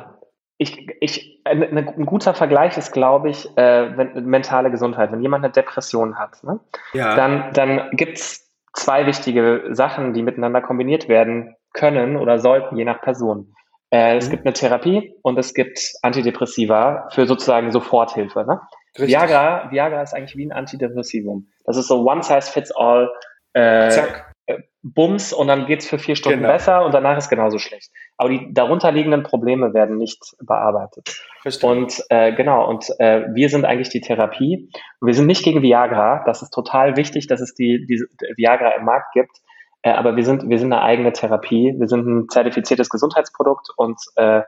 ich, 0.59 0.89
ich, 1.01 1.43
ein, 1.45 1.63
ein 1.77 2.07
guter 2.07 2.35
Vergleich 2.35 2.79
ist, 2.79 2.93
glaube 2.93 3.31
ich, 3.31 3.47
äh, 3.59 3.97
wenn, 3.97 4.25
mentale 4.25 4.71
Gesundheit. 4.71 5.13
Wenn 5.13 5.21
jemand 5.21 5.45
eine 5.45 5.53
Depression 5.53 6.19
hat, 6.19 6.43
ne? 6.45 6.61
ja. 6.95 7.15
dann, 7.15 7.53
dann 7.53 7.91
gibt's 7.93 8.46
zwei 8.77 9.07
wichtige 9.07 9.65
Sachen, 9.71 10.13
die 10.13 10.23
miteinander 10.23 10.61
kombiniert 10.61 11.09
werden 11.09 11.57
können 11.73 12.17
oder 12.17 12.39
sollten, 12.39 12.77
je 12.77 12.85
nach 12.85 13.01
Person. 13.01 13.55
Äh, 13.91 14.13
mhm. 14.13 14.19
Es 14.19 14.31
gibt 14.31 14.47
eine 14.47 14.53
Therapie 14.53 15.15
und 15.23 15.39
es 15.39 15.55
gibt 15.55 15.93
Antidepressiva 16.03 17.09
für 17.13 17.27
sozusagen 17.27 17.73
Soforthilfe. 17.73 18.45
Ne? 18.47 18.61
Viagra, 18.97 19.71
Viagra 19.71 20.03
ist 20.03 20.15
eigentlich 20.15 20.37
wie 20.37 20.47
ein 20.47 20.53
Antidepressivum. 20.53 21.49
Das 21.65 21.77
ist 21.77 21.89
so 21.89 22.09
one 22.09 22.23
size 22.23 22.51
fits 22.51 22.73
all. 22.73 23.11
Äh, 23.53 23.91
Zack. 23.91 24.33
Äh, 24.47 24.59
Bums 24.83 25.33
und 25.33 25.49
dann 25.49 25.67
geht's 25.67 25.87
für 25.87 25.99
vier 25.99 26.15
Stunden 26.15 26.41
genau. 26.41 26.53
besser 26.53 26.85
und 26.85 26.95
danach 26.95 27.17
ist 27.19 27.29
genauso 27.29 27.59
schlecht. 27.59 27.91
Aber 28.19 28.31
die 28.31 28.53
darunterliegenden 28.53 29.23
Probleme 29.23 29.75
werden 29.75 29.99
nicht 29.99 30.37
bearbeitet. 30.41 31.23
Verstehe. 31.43 31.71
Und 31.71 32.03
äh, 32.09 32.33
genau, 32.33 32.69
und 32.69 32.87
äh, 32.99 33.27
wir 33.35 33.49
sind 33.51 33.65
eigentlich 33.65 33.91
die 33.91 34.01
Therapie. 34.01 34.71
wir 35.01 35.15
sind 35.15 35.27
nicht 35.27 35.45
gegen 35.45 35.63
Viagra. 35.63 36.23
Das 36.25 36.43
ist 36.43 36.51
total 36.51 36.97
wichtig, 36.97 37.27
dass 37.27 37.41
es 37.41 37.55
die, 37.55 37.87
die 37.87 38.03
Viagra 38.37 38.71
im 38.71 38.85
Markt 38.85 39.13
gibt. 39.13 39.37
Äh, 39.83 39.91
aber 39.91 40.17
wir 40.17 40.25
sind, 40.25 40.49
wir 40.49 40.59
sind 40.59 40.73
eine 40.73 40.83
eigene 40.83 41.13
Therapie. 41.13 41.75
Wir 41.79 41.89
sind 41.89 42.07
ein 42.07 42.29
zertifiziertes 42.29 42.89
Gesundheitsprodukt 42.89 43.69
und 43.77 44.01
äh, 44.17 44.43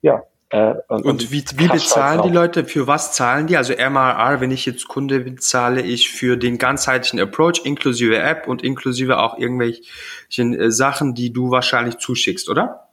ja, 0.00 0.22
äh, 0.52 0.74
und, 0.88 1.04
und, 1.06 1.32
wie, 1.32 1.42
wie 1.56 1.68
bezahlen 1.68 2.22
die 2.22 2.28
Leute? 2.28 2.64
Für 2.66 2.86
was 2.86 3.12
zahlen 3.12 3.46
die? 3.46 3.56
Also 3.56 3.72
MRR, 3.72 4.40
wenn 4.40 4.50
ich 4.50 4.66
jetzt 4.66 4.86
Kunde 4.86 5.20
bin, 5.20 5.38
zahle 5.38 5.80
ich 5.80 6.10
für 6.10 6.36
den 6.36 6.58
ganzheitlichen 6.58 7.20
Approach 7.20 7.62
inklusive 7.64 8.18
App 8.18 8.46
und 8.48 8.62
inklusive 8.62 9.18
auch 9.18 9.38
irgendwelchen 9.38 10.54
äh, 10.54 10.70
Sachen, 10.70 11.14
die 11.14 11.32
du 11.32 11.50
wahrscheinlich 11.50 11.98
zuschickst, 11.98 12.50
oder? 12.50 12.88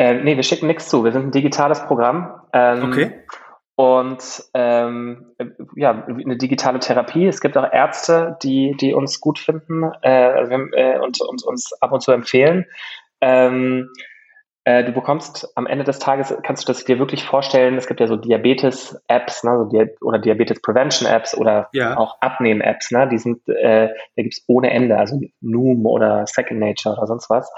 Äh, 0.00 0.14
nee, 0.14 0.34
wir 0.34 0.42
schicken 0.42 0.66
nichts 0.66 0.88
zu. 0.88 1.04
Wir 1.04 1.12
sind 1.12 1.26
ein 1.26 1.30
digitales 1.30 1.84
Programm. 1.84 2.40
Ähm, 2.54 2.84
okay. 2.84 3.22
Und 3.76 4.44
ähm, 4.54 5.34
ja, 5.76 6.06
eine 6.06 6.38
digitale 6.38 6.78
Therapie. 6.78 7.26
Es 7.26 7.42
gibt 7.42 7.54
auch 7.58 7.70
Ärzte, 7.70 8.38
die, 8.42 8.74
die 8.80 8.94
uns 8.94 9.20
gut 9.20 9.38
finden 9.38 9.92
äh, 10.02 10.42
äh 10.42 10.98
und, 11.00 11.20
und 11.20 11.42
uns 11.44 11.74
ab 11.82 11.92
und 11.92 12.00
zu 12.00 12.12
empfehlen. 12.12 12.64
Ähm, 13.20 13.90
äh, 14.64 14.84
du 14.84 14.92
bekommst 14.92 15.52
am 15.54 15.66
Ende 15.66 15.84
des 15.84 15.98
Tages, 15.98 16.34
kannst 16.44 16.66
du 16.66 16.72
das 16.72 16.84
dir 16.86 16.98
wirklich 16.98 17.24
vorstellen, 17.24 17.76
es 17.76 17.86
gibt 17.86 18.00
ja 18.00 18.06
so 18.06 18.16
Diabetes-Apps, 18.16 19.44
ne, 19.44 19.58
so 19.58 19.64
Di 19.64 19.86
oder 20.00 20.18
Diabetes-Prevention-Apps 20.18 21.36
oder 21.36 21.68
ja. 21.74 21.98
auch 21.98 22.16
Abnehmen-Apps, 22.22 22.90
ne, 22.90 23.06
die 23.06 23.18
sind, 23.18 23.46
äh, 23.48 23.88
da 24.16 24.22
gibt's 24.22 24.44
ohne 24.46 24.70
Ende, 24.70 24.96
also 24.96 25.20
Noom 25.42 25.84
oder 25.84 26.26
Second 26.26 26.60
Nature 26.60 26.96
oder 26.96 27.06
sonst 27.06 27.28
was. 27.28 27.52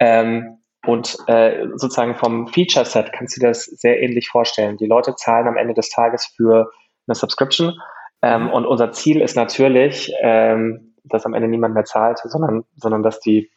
Ähm, 0.00 0.58
und 0.86 1.16
äh, 1.26 1.66
sozusagen 1.74 2.14
vom 2.16 2.48
Feature-Set 2.48 3.12
kannst 3.12 3.36
du 3.36 3.40
dir 3.40 3.48
das 3.48 3.64
sehr 3.64 4.00
ähnlich 4.00 4.28
vorstellen. 4.28 4.76
Die 4.76 4.86
Leute 4.86 5.14
zahlen 5.16 5.48
am 5.48 5.56
Ende 5.56 5.74
des 5.74 5.90
Tages 5.90 6.26
für 6.36 6.70
eine 7.06 7.14
Subscription 7.14 7.74
ähm, 8.22 8.44
mhm. 8.44 8.50
und 8.50 8.66
unser 8.66 8.92
Ziel 8.92 9.20
ist 9.20 9.36
natürlich, 9.36 10.12
ähm, 10.20 10.94
dass 11.04 11.26
am 11.26 11.34
Ende 11.34 11.48
niemand 11.48 11.74
mehr 11.74 11.84
zahlt, 11.84 12.18
sondern, 12.18 12.64
sondern 12.76 13.02
dass 13.02 13.20
die 13.20 13.50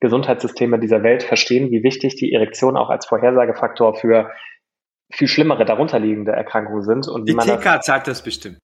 Gesundheitssysteme 0.00 0.78
dieser 0.78 1.02
Welt 1.02 1.22
verstehen, 1.22 1.70
wie 1.70 1.82
wichtig 1.82 2.16
die 2.16 2.32
Erektion 2.32 2.76
auch 2.76 2.90
als 2.90 3.06
Vorhersagefaktor 3.06 3.94
für 3.94 4.30
viel 5.10 5.28
schlimmere 5.28 5.64
darunterliegende 5.64 6.32
Erkrankungen 6.32 6.82
sind. 6.82 7.08
Und 7.08 7.28
die 7.28 7.34
TK 7.34 7.82
sagt 7.82 8.06
das 8.06 8.22
bestimmt. 8.22 8.58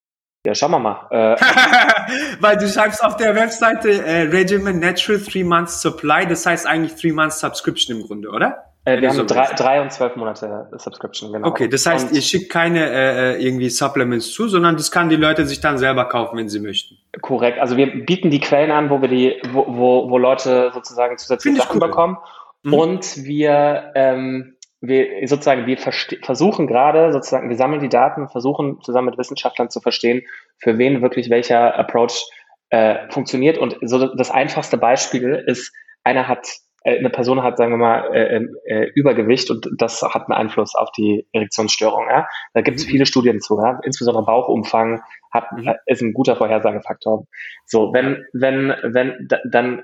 Ja, 0.44 0.54
schauen 0.54 0.72
wir 0.72 0.78
mal. 0.78 1.06
Äh, 1.10 1.36
Weil 2.40 2.58
du 2.58 2.68
schreibst 2.68 3.02
auf 3.02 3.16
der 3.16 3.34
Webseite 3.34 4.04
äh, 4.04 4.22
Regimen 4.22 4.78
Natural 4.78 5.20
Three 5.20 5.44
Months 5.44 5.80
Supply, 5.80 6.26
das 6.26 6.44
heißt 6.44 6.66
eigentlich 6.66 6.94
Three 6.96 7.12
Months 7.12 7.40
Subscription 7.40 7.96
im 7.96 8.06
Grunde, 8.06 8.28
oder? 8.28 8.64
Äh, 8.84 9.00
wir 9.00 9.08
haben 9.08 9.16
so 9.16 9.24
drei, 9.24 9.46
drei 9.54 9.80
und 9.80 9.90
zwölf 9.90 10.14
Monate 10.16 10.68
Subscription, 10.76 11.32
genau. 11.32 11.48
Okay, 11.48 11.68
das 11.68 11.86
heißt, 11.86 12.10
und 12.10 12.14
ihr 12.14 12.20
schickt 12.20 12.52
keine 12.52 12.90
äh, 12.90 13.36
äh, 13.36 13.42
irgendwie 13.42 13.70
Supplements 13.70 14.32
zu, 14.32 14.48
sondern 14.48 14.76
das 14.76 14.90
kann 14.90 15.08
die 15.08 15.16
Leute 15.16 15.46
sich 15.46 15.60
dann 15.60 15.78
selber 15.78 16.04
kaufen, 16.04 16.36
wenn 16.36 16.50
sie 16.50 16.60
möchten. 16.60 16.98
Korrekt. 17.22 17.58
Also 17.58 17.78
wir 17.78 18.04
bieten 18.04 18.28
die 18.28 18.40
Quellen 18.40 18.70
an, 18.70 18.90
wo 18.90 19.00
wir 19.00 19.08
die, 19.08 19.40
wo, 19.52 19.64
wo, 19.66 20.10
wo 20.10 20.18
Leute 20.18 20.70
sozusagen 20.74 21.16
zusätzliche 21.16 21.56
Sachen 21.56 21.80
cool. 21.80 21.88
bekommen. 21.88 22.18
Mhm. 22.62 22.74
Und 22.74 23.24
wir, 23.24 23.92
ähm, 23.94 24.53
wir 24.88 25.26
sozusagen, 25.28 25.66
wir 25.66 25.78
versuchen 25.78 26.66
gerade 26.66 27.12
sozusagen, 27.12 27.48
wir 27.48 27.56
sammeln 27.56 27.80
die 27.80 27.88
Daten, 27.88 28.28
versuchen 28.28 28.80
zusammen 28.82 29.06
mit 29.06 29.18
Wissenschaftlern 29.18 29.70
zu 29.70 29.80
verstehen, 29.80 30.22
für 30.58 30.78
wen 30.78 31.02
wirklich 31.02 31.30
welcher 31.30 31.76
Approach 31.78 32.28
äh, 32.70 33.10
funktioniert. 33.10 33.58
Und 33.58 33.76
so 33.82 34.14
das 34.14 34.30
einfachste 34.30 34.76
Beispiel 34.76 35.44
ist, 35.46 35.72
einer 36.02 36.28
hat 36.28 36.46
äh, 36.84 36.98
eine 36.98 37.10
Person 37.10 37.42
hat, 37.42 37.56
sagen 37.56 37.72
wir 37.72 37.78
mal, 37.78 38.14
äh, 38.14 38.36
ähm, 38.36 38.56
äh, 38.66 38.86
Übergewicht 38.94 39.50
und 39.50 39.68
das 39.78 40.02
hat 40.02 40.28
einen 40.28 40.38
Einfluss 40.38 40.74
auf 40.74 40.92
die 40.92 41.26
Erektionsstörung. 41.32 42.06
Ja? 42.08 42.28
Da 42.52 42.60
gibt 42.60 42.78
es 42.78 42.86
mhm. 42.86 42.90
viele 42.90 43.06
Studien 43.06 43.40
zu, 43.40 43.58
ja? 43.58 43.80
insbesondere 43.82 44.24
Bauchumfang 44.24 45.02
hat, 45.32 45.50
mhm. 45.52 45.74
Ist 45.86 46.02
ein 46.02 46.12
guter 46.12 46.36
Vorhersagefaktor. 46.36 47.26
So, 47.64 47.92
wenn, 47.92 48.24
wenn, 48.32 48.74
wenn, 48.82 49.28
dann 49.50 49.82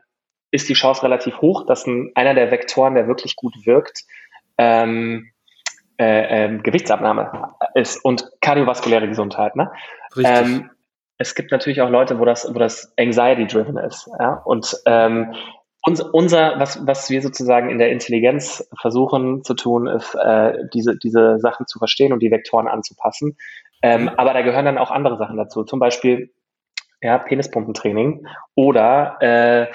ist 0.52 0.68
die 0.68 0.74
Chance 0.74 1.02
relativ 1.02 1.40
hoch, 1.40 1.66
dass 1.66 1.86
ein, 1.86 2.12
einer 2.14 2.34
der 2.34 2.50
Vektoren, 2.50 2.94
der 2.94 3.06
wirklich 3.06 3.36
gut 3.36 3.54
wirkt, 3.64 4.04
ähm, 4.60 5.30
äh, 5.98 6.44
ähm, 6.44 6.62
Gewichtsabnahme 6.62 7.54
ist 7.74 8.04
und 8.04 8.30
kardiovaskuläre 8.42 9.08
Gesundheit. 9.08 9.56
Ne? 9.56 9.72
Ähm, 10.22 10.70
es 11.16 11.34
gibt 11.34 11.50
natürlich 11.50 11.80
auch 11.80 11.88
Leute, 11.88 12.18
wo 12.18 12.26
das, 12.26 12.46
wo 12.54 12.58
das 12.58 12.92
Anxiety-driven 12.98 13.78
ist. 13.78 14.10
Ja? 14.18 14.34
Und 14.44 14.76
ähm, 14.84 15.34
unser, 16.12 16.60
was, 16.60 16.86
was 16.86 17.08
wir 17.08 17.22
sozusagen 17.22 17.70
in 17.70 17.78
der 17.78 17.90
Intelligenz 17.90 18.68
versuchen 18.78 19.44
zu 19.44 19.54
tun, 19.54 19.86
ist, 19.86 20.14
äh, 20.14 20.52
diese, 20.74 20.98
diese 20.98 21.38
Sachen 21.38 21.66
zu 21.66 21.78
verstehen 21.78 22.12
und 22.12 22.20
die 22.20 22.30
Vektoren 22.30 22.68
anzupassen. 22.68 23.38
Ähm, 23.82 24.10
aber 24.10 24.34
da 24.34 24.42
gehören 24.42 24.66
dann 24.66 24.78
auch 24.78 24.90
andere 24.90 25.16
Sachen 25.16 25.38
dazu, 25.38 25.64
zum 25.64 25.80
Beispiel 25.80 26.30
ja, 27.00 27.16
Penispumpentraining 27.16 28.26
oder 28.54 29.16
äh, 29.20 29.66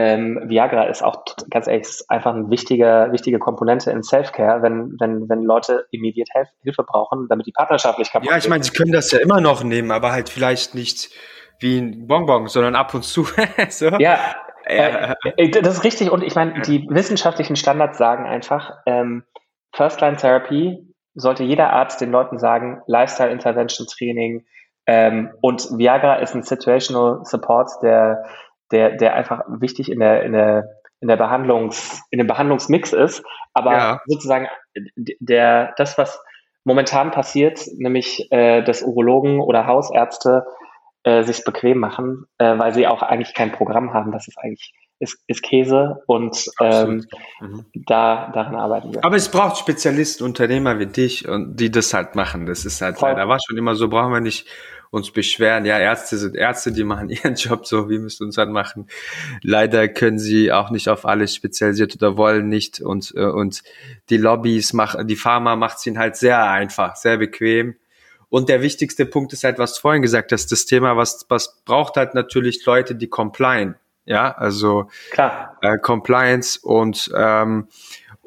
ähm, 0.00 0.38
Viagra 0.44 0.84
ist 0.84 1.02
auch 1.02 1.24
ganz 1.50 1.66
ehrlich 1.66 1.82
ist 1.82 2.08
einfach 2.08 2.32
eine 2.32 2.48
wichtige, 2.50 3.08
wichtige 3.10 3.40
Komponente 3.40 3.90
in 3.90 4.04
Self-Care, 4.04 4.62
wenn, 4.62 4.94
wenn, 5.00 5.28
wenn 5.28 5.42
Leute 5.42 5.86
immediat 5.90 6.28
Hilfe 6.62 6.84
brauchen, 6.84 7.26
damit 7.28 7.46
die 7.46 7.52
partnerschaftlich 7.52 8.12
kaputt 8.12 8.30
Ja, 8.30 8.36
ich 8.36 8.48
meine, 8.48 8.62
sie 8.62 8.70
können 8.70 8.92
das 8.92 9.10
ja 9.10 9.18
immer 9.18 9.40
noch 9.40 9.64
nehmen, 9.64 9.90
aber 9.90 10.12
halt 10.12 10.28
vielleicht 10.28 10.76
nicht 10.76 11.10
wie 11.58 11.78
ein 11.78 12.06
Bonbon, 12.06 12.46
sondern 12.46 12.76
ab 12.76 12.94
und 12.94 13.02
zu. 13.02 13.26
so. 13.70 13.86
Ja, 13.98 14.20
äh, 14.66 15.14
äh, 15.36 15.50
das 15.50 15.78
ist 15.78 15.84
richtig. 15.84 16.12
Und 16.12 16.22
ich 16.22 16.36
meine, 16.36 16.60
die 16.60 16.86
wissenschaftlichen 16.88 17.56
Standards 17.56 17.98
sagen 17.98 18.24
einfach, 18.24 18.78
ähm, 18.86 19.24
First-Line-Therapy 19.74 20.78
sollte 21.14 21.42
jeder 21.42 21.72
Arzt 21.72 22.00
den 22.00 22.12
Leuten 22.12 22.38
sagen, 22.38 22.82
Lifestyle-Intervention-Training 22.86 24.44
ähm, 24.86 25.34
und 25.42 25.76
Viagra 25.76 26.16
ist 26.16 26.34
ein 26.34 26.42
Situational 26.42 27.20
Support, 27.24 27.82
der, 27.82 28.24
der, 28.70 28.96
der 28.96 29.14
einfach 29.14 29.42
wichtig 29.48 29.90
in 29.90 30.00
der, 30.00 30.22
in 30.22 30.32
der, 30.32 30.68
in 31.00 31.08
der 31.08 31.16
Behandlungs, 31.16 32.02
in 32.10 32.18
dem 32.18 32.26
Behandlungsmix 32.26 32.92
ist. 32.92 33.22
Aber 33.54 33.72
ja. 33.72 34.00
sozusagen 34.06 34.48
der, 35.20 35.74
das, 35.76 35.98
was 35.98 36.20
momentan 36.64 37.10
passiert, 37.10 37.60
nämlich 37.76 38.30
äh, 38.30 38.62
dass 38.62 38.82
Urologen 38.82 39.40
oder 39.40 39.66
Hausärzte 39.66 40.44
äh, 41.04 41.22
sich 41.22 41.44
bequem 41.44 41.78
machen, 41.78 42.26
äh, 42.38 42.58
weil 42.58 42.74
sie 42.74 42.86
auch 42.86 43.02
eigentlich 43.02 43.34
kein 43.34 43.52
Programm 43.52 43.94
haben. 43.94 44.12
Das 44.12 44.28
ist 44.28 44.38
eigentlich 44.38 44.74
ist, 45.00 45.18
ist 45.28 45.42
Käse 45.42 46.02
und 46.06 46.50
ähm, 46.60 47.06
mhm. 47.40 47.66
da 47.86 48.30
daran 48.34 48.56
arbeiten 48.56 48.92
wir. 48.92 49.04
Aber 49.04 49.16
es 49.16 49.30
braucht 49.30 49.56
Spezialisten, 49.58 50.24
Unternehmer 50.24 50.78
wie 50.78 50.86
dich 50.86 51.28
und 51.28 51.56
die 51.56 51.70
das 51.70 51.94
halt 51.94 52.16
machen. 52.16 52.46
Das 52.46 52.64
ist 52.64 52.82
halt 52.82 52.98
Voll. 52.98 53.10
leider 53.10 53.28
war 53.28 53.38
schon 53.46 53.56
immer 53.56 53.74
so. 53.76 53.88
Brauchen 53.88 54.12
wir 54.12 54.20
nicht 54.20 54.48
uns 54.90 55.10
beschweren. 55.10 55.64
Ja, 55.64 55.78
Ärzte 55.78 56.16
sind 56.18 56.36
Ärzte, 56.36 56.72
die 56.72 56.84
machen 56.84 57.08
ihren 57.10 57.34
Job 57.34 57.66
so, 57.66 57.88
wir 57.88 57.98
müssen 57.98 58.24
uns 58.24 58.38
halt 58.38 58.50
machen. 58.50 58.88
Leider 59.42 59.88
können 59.88 60.18
sie 60.18 60.52
auch 60.52 60.70
nicht 60.70 60.88
auf 60.88 61.04
alles 61.04 61.34
spezialisiert 61.34 61.94
oder 61.96 62.16
wollen 62.16 62.48
nicht 62.48 62.80
und 62.80 63.12
äh, 63.16 63.24
und 63.24 63.62
die 64.10 64.16
Lobbys 64.16 64.72
machen, 64.72 65.06
die 65.06 65.16
Pharma 65.16 65.56
macht 65.56 65.78
es 65.78 65.86
ihnen 65.86 65.98
halt 65.98 66.16
sehr 66.16 66.48
einfach, 66.50 66.96
sehr 66.96 67.18
bequem 67.18 67.76
Und 68.28 68.48
der 68.48 68.62
wichtigste 68.62 69.06
Punkt 69.06 69.32
ist 69.32 69.44
halt, 69.44 69.58
was 69.58 69.74
du 69.74 69.80
vorhin 69.80 70.02
gesagt 70.02 70.32
hast, 70.32 70.52
das 70.52 70.66
Thema, 70.66 70.96
was, 70.96 71.26
was 71.28 71.62
braucht 71.64 71.96
halt 71.96 72.14
natürlich 72.14 72.64
Leute, 72.66 72.94
die 72.94 73.08
compliant. 73.08 73.76
Ja, 74.04 74.32
also 74.32 74.88
Klar. 75.10 75.58
Äh, 75.60 75.76
Compliance 75.78 76.58
und 76.62 77.10
ähm, 77.14 77.68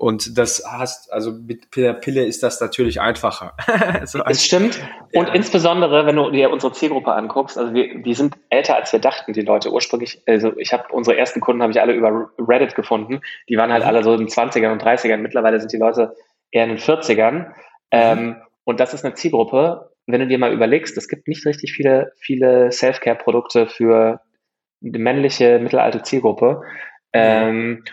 und 0.01 0.35
das 0.39 0.63
hast, 0.67 1.13
also 1.13 1.31
mit 1.31 1.75
der 1.75 1.93
Pille 1.93 2.25
ist 2.25 2.41
das 2.41 2.59
natürlich 2.59 2.99
einfacher. 2.99 3.53
so 4.05 4.19
es 4.25 4.43
stimmt. 4.43 4.79
Und 5.13 5.27
ja. 5.27 5.33
insbesondere, 5.35 6.07
wenn 6.07 6.15
du 6.15 6.31
dir 6.31 6.49
unsere 6.49 6.73
Zielgruppe 6.73 7.13
anguckst, 7.13 7.55
also 7.55 7.71
wir, 7.75 8.01
die 8.01 8.15
sind 8.15 8.35
älter 8.49 8.75
als 8.75 8.91
wir 8.91 8.99
dachten, 8.99 9.33
die 9.33 9.41
Leute 9.41 9.71
ursprünglich. 9.71 10.23
Also 10.25 10.57
ich 10.57 10.73
habe 10.73 10.85
unsere 10.89 11.17
ersten 11.17 11.39
Kunden 11.39 11.61
habe 11.61 11.71
ich 11.71 11.79
alle 11.79 11.93
über 11.93 12.31
Reddit 12.39 12.73
gefunden. 12.73 13.21
Die 13.47 13.57
waren 13.57 13.71
halt 13.71 13.83
mhm. 13.83 13.89
alle 13.89 14.03
so 14.03 14.13
in 14.13 14.21
den 14.21 14.27
20ern 14.27 14.71
und 14.71 14.81
30ern. 14.81 15.17
Mittlerweile 15.17 15.59
sind 15.59 15.71
die 15.71 15.77
Leute 15.77 16.15
eher 16.49 16.63
in 16.63 16.71
den 16.71 16.79
40ern. 16.79 17.33
Mhm. 17.33 17.53
Ähm, 17.91 18.35
und 18.63 18.79
das 18.79 18.95
ist 18.95 19.05
eine 19.05 19.13
Zielgruppe, 19.13 19.91
wenn 20.07 20.21
du 20.21 20.27
dir 20.27 20.39
mal 20.39 20.51
überlegst, 20.51 20.97
es 20.97 21.09
gibt 21.09 21.27
nicht 21.27 21.45
richtig 21.45 21.73
viele, 21.73 22.11
viele 22.17 22.71
Self-Care-Produkte 22.71 23.67
für 23.67 24.21
die 24.79 24.97
männliche, 24.97 25.59
mittelalte 25.59 26.01
Zielgruppe. 26.01 26.61
Mhm. 27.13 27.19
Ähm, 27.21 27.83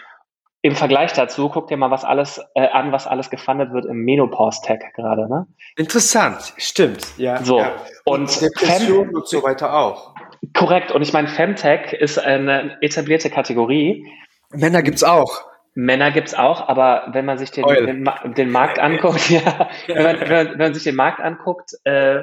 im 0.62 0.74
Vergleich 0.74 1.12
dazu, 1.12 1.48
guck 1.48 1.68
dir 1.68 1.76
mal 1.76 1.90
was 1.90 2.04
alles 2.04 2.40
äh, 2.54 2.66
an, 2.68 2.90
was 2.90 3.06
alles 3.06 3.30
gefundet 3.30 3.72
wird 3.72 3.86
im 3.86 4.04
Menopause-Tag 4.04 4.92
gerade, 4.94 5.28
ne? 5.28 5.46
Interessant, 5.76 6.52
stimmt, 6.56 7.06
ja. 7.16 7.42
So. 7.42 7.60
Ja. 7.60 7.76
Und 8.04 8.40
Depression 8.40 9.14
und 9.14 9.28
so 9.28 9.42
weiter 9.42 9.74
auch. 9.74 10.14
Korrekt. 10.54 10.90
Und 10.90 11.02
ich 11.02 11.12
meine, 11.12 11.28
Femtech 11.28 11.92
ist 11.92 12.18
eine 12.18 12.76
etablierte 12.80 13.30
Kategorie. 13.30 14.04
Männer 14.50 14.82
gibt's 14.82 15.04
auch. 15.04 15.42
Männer 15.74 16.10
gibt's 16.10 16.34
auch, 16.34 16.68
aber 16.68 17.08
wenn 17.12 17.24
man 17.24 17.38
sich 17.38 17.52
den, 17.52 17.64
den, 17.64 18.34
den, 18.34 18.50
Markt 18.50 18.80
anguckt, 18.80 19.30
ja, 19.30 19.68
wenn 19.86 20.02
man, 20.02 20.20
wenn, 20.20 20.28
man, 20.28 20.48
wenn 20.50 20.58
man 20.58 20.74
sich 20.74 20.82
den 20.82 20.96
Markt 20.96 21.20
anguckt, 21.20 21.70
äh, 21.84 22.22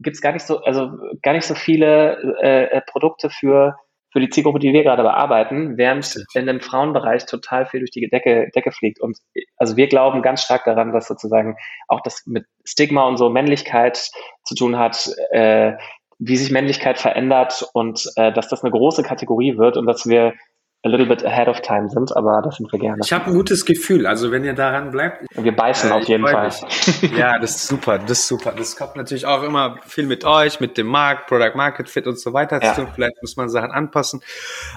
gibt's 0.00 0.20
gar 0.20 0.32
nicht 0.32 0.46
so, 0.46 0.62
also 0.62 0.90
gar 1.22 1.32
nicht 1.32 1.46
so 1.46 1.54
viele 1.54 2.36
äh, 2.42 2.64
äh 2.64 2.82
Produkte 2.82 3.30
für 3.30 3.76
für 4.12 4.20
die 4.20 4.28
Zielgruppe, 4.28 4.58
die 4.58 4.72
wir 4.72 4.82
gerade 4.82 5.02
bearbeiten, 5.02 5.76
während 5.76 6.24
in 6.34 6.46
dem 6.46 6.60
Frauenbereich 6.60 7.26
total 7.26 7.66
viel 7.66 7.80
durch 7.80 7.90
die 7.90 8.08
Decke, 8.08 8.50
Decke 8.54 8.72
fliegt. 8.72 9.00
Und 9.00 9.18
also 9.56 9.76
wir 9.76 9.88
glauben 9.88 10.22
ganz 10.22 10.42
stark 10.42 10.64
daran, 10.64 10.92
dass 10.92 11.06
sozusagen 11.06 11.56
auch 11.88 12.00
das 12.00 12.22
mit 12.26 12.46
Stigma 12.64 13.04
und 13.04 13.16
so 13.16 13.30
Männlichkeit 13.30 14.10
zu 14.44 14.54
tun 14.54 14.78
hat, 14.78 15.10
äh, 15.30 15.74
wie 16.18 16.36
sich 16.36 16.50
Männlichkeit 16.50 16.98
verändert 16.98 17.64
und 17.72 18.04
äh, 18.16 18.32
dass 18.32 18.48
das 18.48 18.62
eine 18.62 18.70
große 18.72 19.02
Kategorie 19.02 19.56
wird 19.56 19.76
und 19.76 19.86
dass 19.86 20.06
wir 20.06 20.34
a 20.82 20.88
little 20.88 21.06
bit 21.06 21.24
ahead 21.24 21.46
of 21.46 21.60
time 21.60 21.88
sind, 21.90 22.16
aber 22.16 22.40
das 22.42 22.56
sind 22.56 22.72
wir 22.72 22.78
gerne. 22.78 23.02
Ich 23.04 23.12
habe 23.12 23.26
ein 23.26 23.34
gutes 23.34 23.66
Gefühl, 23.66 24.06
also 24.06 24.32
wenn 24.32 24.44
ihr 24.44 24.54
daran 24.54 24.90
bleibt. 24.90 25.26
Wir 25.34 25.54
beißen 25.54 25.90
äh, 25.90 25.92
auf 25.92 26.04
jeden 26.04 26.26
Fall. 26.26 26.50
ja, 27.16 27.38
das 27.38 27.56
ist 27.56 27.66
super, 27.66 27.98
das 27.98 28.20
ist 28.20 28.28
super. 28.28 28.52
Das 28.56 28.76
kommt 28.76 28.96
natürlich 28.96 29.26
auch 29.26 29.42
immer 29.42 29.76
viel 29.86 30.06
mit 30.06 30.24
euch, 30.24 30.58
mit 30.58 30.78
dem 30.78 30.86
Markt, 30.86 31.26
Product 31.26 31.54
Market 31.54 31.90
Fit 31.90 32.06
und 32.06 32.18
so 32.18 32.32
weiter. 32.32 32.62
Ja. 32.62 32.74
Vielleicht 32.94 33.20
muss 33.20 33.36
man 33.36 33.50
Sachen 33.50 33.70
anpassen, 33.70 34.22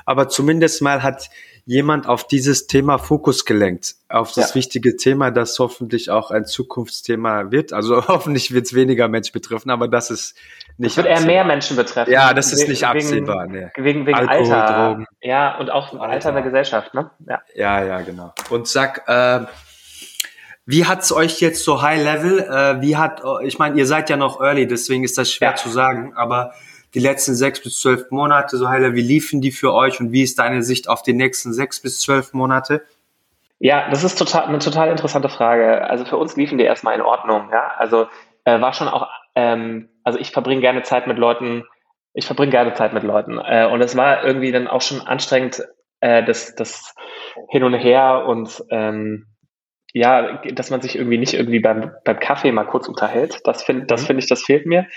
aber 0.05 0.27
zumindest 0.27 0.81
mal 0.81 1.03
hat 1.03 1.29
jemand 1.65 2.07
auf 2.07 2.27
dieses 2.27 2.67
Thema 2.67 2.97
Fokus 2.97 3.45
gelenkt, 3.45 3.95
auf 4.09 4.33
das 4.33 4.49
ja. 4.49 4.55
wichtige 4.55 4.97
Thema, 4.97 5.31
das 5.31 5.57
hoffentlich 5.59 6.09
auch 6.09 6.29
ein 6.29 6.45
Zukunftsthema 6.45 7.51
wird. 7.51 7.71
Also 7.71 8.07
hoffentlich 8.07 8.53
wird 8.53 8.65
es 8.65 8.73
weniger 8.73 9.07
Menschen 9.07 9.33
betreffen, 9.33 9.69
aber 9.69 9.87
das 9.87 10.11
ist 10.11 10.35
nicht. 10.77 10.91
Es 10.91 10.97
wird 10.97 11.07
eher 11.07 11.21
mehr 11.21 11.45
Menschen 11.45 11.77
betreffen. 11.77 12.11
Ja, 12.11 12.33
das 12.33 12.51
ist 12.51 12.67
nicht 12.67 12.85
absehbar. 12.85 13.45
Wegen, 13.45 13.53
nee. 13.53 13.83
wegen, 13.83 14.05
wegen 14.05 14.17
Alkohol, 14.17 14.53
Alter. 14.53 14.87
Drogen. 14.89 15.05
Ja, 15.21 15.57
und 15.57 15.69
auch 15.69 15.93
Alter, 15.93 16.03
Alter 16.09 16.31
der 16.33 16.41
Gesellschaft, 16.41 16.93
ne? 16.93 17.11
Ja, 17.27 17.41
ja, 17.55 17.83
ja 17.83 18.01
genau. 18.01 18.33
Und 18.49 18.67
sag, 18.67 19.07
äh, 19.07 19.45
wie 20.65 20.85
hat's 20.85 21.11
euch 21.11 21.39
jetzt 21.39 21.63
so 21.63 21.81
High 21.81 22.03
Level? 22.03 22.39
Äh, 22.39 22.81
wie 22.81 22.97
hat, 22.97 23.21
ich 23.43 23.57
meine, 23.59 23.77
ihr 23.77 23.85
seid 23.85 24.09
ja 24.09 24.17
noch 24.17 24.41
early, 24.41 24.67
deswegen 24.67 25.03
ist 25.03 25.17
das 25.17 25.31
schwer 25.31 25.51
ja. 25.51 25.55
zu 25.55 25.69
sagen, 25.69 26.13
aber 26.15 26.53
die 26.93 26.99
letzten 26.99 27.35
sechs 27.35 27.61
bis 27.61 27.79
zwölf 27.79 28.11
Monate, 28.11 28.57
so 28.57 28.69
Heiler, 28.69 28.93
wie 28.93 29.01
liefen 29.01 29.41
die 29.41 29.51
für 29.51 29.73
euch 29.73 29.99
und 29.99 30.11
wie 30.11 30.23
ist 30.23 30.39
deine 30.39 30.63
Sicht 30.63 30.87
auf 30.87 31.01
die 31.01 31.13
nächsten 31.13 31.53
sechs 31.53 31.81
bis 31.81 31.99
zwölf 31.99 32.33
Monate? 32.33 32.83
Ja, 33.59 33.89
das 33.89 34.03
ist 34.03 34.17
total, 34.17 34.45
eine 34.45 34.59
total 34.59 34.89
interessante 34.89 35.29
Frage. 35.29 35.89
Also 35.89 36.05
für 36.05 36.17
uns 36.17 36.35
liefen 36.35 36.57
die 36.57 36.65
erstmal 36.65 36.95
in 36.95 37.01
Ordnung. 37.01 37.49
Ja, 37.51 37.71
also 37.77 38.07
äh, 38.43 38.59
war 38.59 38.73
schon 38.73 38.87
auch, 38.87 39.07
ähm, 39.35 39.89
also 40.03 40.19
ich 40.19 40.31
verbringe 40.31 40.61
gerne 40.61 40.83
Zeit 40.83 41.07
mit 41.07 41.17
Leuten, 41.17 41.63
ich 42.13 42.25
verbringe 42.25 42.51
gerne 42.51 42.73
Zeit 42.73 42.93
mit 42.93 43.03
Leuten. 43.03 43.39
Äh, 43.39 43.67
und 43.67 43.81
es 43.81 43.95
war 43.95 44.23
irgendwie 44.23 44.51
dann 44.51 44.67
auch 44.67 44.81
schon 44.81 45.01
anstrengend, 45.01 45.63
äh, 46.01 46.23
das, 46.23 46.55
das 46.55 46.93
hin 47.49 47.63
und 47.63 47.73
her 47.73 48.25
und 48.27 48.63
ähm, 48.69 49.27
ja, 49.93 50.41
dass 50.51 50.69
man 50.69 50.81
sich 50.81 50.95
irgendwie 50.95 51.19
nicht 51.19 51.33
irgendwie 51.33 51.59
beim, 51.59 51.91
beim 52.03 52.19
Kaffee 52.19 52.51
mal 52.51 52.65
kurz 52.65 52.87
unterhält. 52.87 53.39
Das 53.45 53.63
finde 53.63 53.85
das 53.85 54.01
mhm. 54.01 54.07
finde 54.07 54.23
ich, 54.23 54.29
das 54.29 54.43
fehlt 54.43 54.65
mir. 54.65 54.87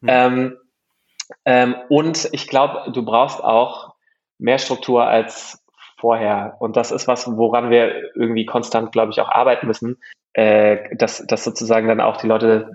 Mhm. 0.00 0.08
Ähm, 0.08 0.56
ähm, 1.44 1.76
und 1.88 2.28
ich 2.32 2.48
glaube, 2.48 2.90
du 2.92 3.04
brauchst 3.04 3.42
auch 3.42 3.94
mehr 4.38 4.58
Struktur 4.58 5.06
als 5.06 5.64
vorher. 5.98 6.56
Und 6.58 6.76
das 6.76 6.90
ist 6.90 7.08
was, 7.08 7.26
woran 7.26 7.70
wir 7.70 8.14
irgendwie 8.14 8.44
konstant, 8.44 8.92
glaube 8.92 9.12
ich, 9.12 9.20
auch 9.20 9.30
arbeiten 9.30 9.66
müssen, 9.66 9.96
äh, 10.34 10.94
dass, 10.96 11.24
dass 11.26 11.44
sozusagen 11.44 11.88
dann 11.88 12.00
auch 12.00 12.18
die 12.18 12.26
Leute, 12.26 12.72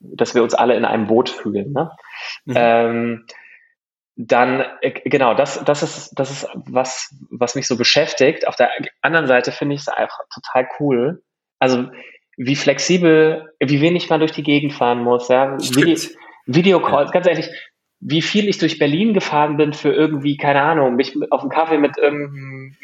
dass 0.00 0.34
wir 0.34 0.42
uns 0.42 0.54
alle 0.54 0.74
in 0.74 0.84
einem 0.84 1.06
Boot 1.06 1.28
fühlen. 1.28 1.72
Ne? 1.72 1.90
Mhm. 2.44 2.54
Ähm, 2.56 3.26
dann, 4.16 4.64
äh, 4.80 4.90
genau, 5.04 5.34
das, 5.34 5.62
das 5.64 5.82
ist, 5.82 6.18
das 6.18 6.30
ist 6.30 6.48
was, 6.54 7.14
was 7.30 7.54
mich 7.54 7.68
so 7.68 7.76
beschäftigt. 7.76 8.48
Auf 8.48 8.56
der 8.56 8.70
anderen 9.00 9.26
Seite 9.26 9.52
finde 9.52 9.74
ich 9.74 9.82
es 9.82 9.88
einfach 9.88 10.18
total 10.34 10.68
cool. 10.80 11.22
Also, 11.58 11.88
wie 12.36 12.56
flexibel, 12.56 13.54
wie 13.60 13.80
wenig 13.80 14.10
man 14.10 14.20
durch 14.20 14.32
die 14.32 14.42
Gegend 14.42 14.72
fahren 14.72 15.02
muss, 15.02 15.28
ja. 15.28 15.56
Video, 15.58 15.96
Videocalls, 16.46 17.10
ja. 17.10 17.12
ganz 17.12 17.26
ehrlich, 17.26 17.50
wie 18.04 18.20
viel 18.20 18.48
ich 18.48 18.58
durch 18.58 18.80
Berlin 18.80 19.14
gefahren 19.14 19.56
bin 19.56 19.72
für 19.72 19.92
irgendwie, 19.92 20.36
keine 20.36 20.60
Ahnung, 20.60 20.96
mich 20.96 21.16
auf 21.30 21.42
einen 21.42 21.50
Kaffee 21.50 21.78
mit 21.78 21.96
irgendeinem 21.98 22.74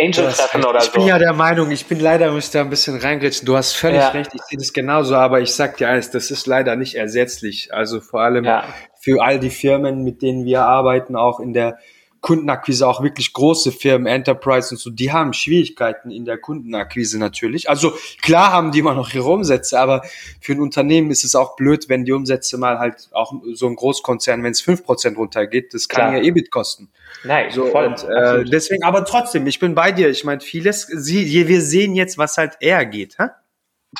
Angel 0.00 0.30
treffen 0.30 0.64
oder 0.64 0.80
so. 0.80 0.86
Ich 0.86 0.92
bin 0.92 1.04
ja 1.04 1.18
der 1.18 1.32
Meinung, 1.32 1.72
ich 1.72 1.86
bin 1.86 1.98
leider, 1.98 2.30
muss 2.30 2.52
da 2.52 2.60
ein 2.60 2.70
bisschen 2.70 2.96
reingrätschen. 2.96 3.44
Du 3.44 3.56
hast 3.56 3.72
völlig 3.72 3.98
ja. 3.98 4.10
recht, 4.10 4.30
ich 4.34 4.42
sehe 4.42 4.58
das 4.58 4.72
genauso, 4.72 5.16
aber 5.16 5.40
ich 5.40 5.52
sag 5.52 5.78
dir 5.78 5.88
eines, 5.88 6.12
das 6.12 6.30
ist 6.30 6.46
leider 6.46 6.76
nicht 6.76 6.94
ersetzlich. 6.94 7.74
Also 7.74 8.00
vor 8.00 8.20
allem 8.20 8.44
ja. 8.44 8.64
für 9.00 9.20
all 9.20 9.40
die 9.40 9.50
Firmen, 9.50 10.04
mit 10.04 10.22
denen 10.22 10.44
wir 10.44 10.62
arbeiten, 10.62 11.16
auch 11.16 11.40
in 11.40 11.52
der 11.52 11.78
Kundenakquise 12.22 12.86
auch 12.86 13.02
wirklich 13.02 13.32
große 13.32 13.72
Firmen, 13.72 14.06
Enterprise 14.06 14.70
und 14.70 14.78
so, 14.78 14.90
die 14.90 15.12
haben 15.12 15.32
Schwierigkeiten 15.32 16.10
in 16.10 16.24
der 16.24 16.38
Kundenakquise 16.38 17.18
natürlich. 17.18 17.68
Also 17.68 17.92
klar 18.22 18.52
haben 18.52 18.70
die 18.70 18.78
immer 18.78 18.94
noch 18.94 19.12
ihre 19.12 19.28
Umsätze, 19.28 19.78
aber 19.78 20.02
für 20.40 20.52
ein 20.52 20.60
Unternehmen 20.60 21.10
ist 21.10 21.24
es 21.24 21.34
auch 21.34 21.56
blöd, 21.56 21.88
wenn 21.88 22.04
die 22.04 22.12
Umsätze 22.12 22.56
mal 22.58 22.78
halt 22.78 23.08
auch 23.12 23.34
so 23.52 23.66
ein 23.66 23.74
Großkonzern, 23.74 24.42
wenn 24.44 24.52
es 24.52 24.60
fünf 24.60 24.84
Prozent 24.84 25.18
runtergeht, 25.18 25.74
das 25.74 25.88
kann 25.88 26.10
klar. 26.10 26.22
ja 26.22 26.22
EBIT 26.22 26.52
kosten. 26.52 26.90
Nein, 27.24 27.50
so, 27.50 27.66
voll. 27.66 27.86
Und, 27.86 28.04
äh, 28.04 28.44
deswegen, 28.44 28.84
aber 28.84 29.04
trotzdem, 29.04 29.46
ich 29.48 29.58
bin 29.58 29.74
bei 29.74 29.90
dir. 29.90 30.08
Ich 30.08 30.22
meine, 30.22 30.40
vieles, 30.40 30.86
sie, 30.86 31.48
wir 31.48 31.60
sehen 31.60 31.96
jetzt, 31.96 32.18
was 32.18 32.38
halt 32.38 32.54
eher 32.60 32.86
geht. 32.86 33.18
Hä? 33.18 33.28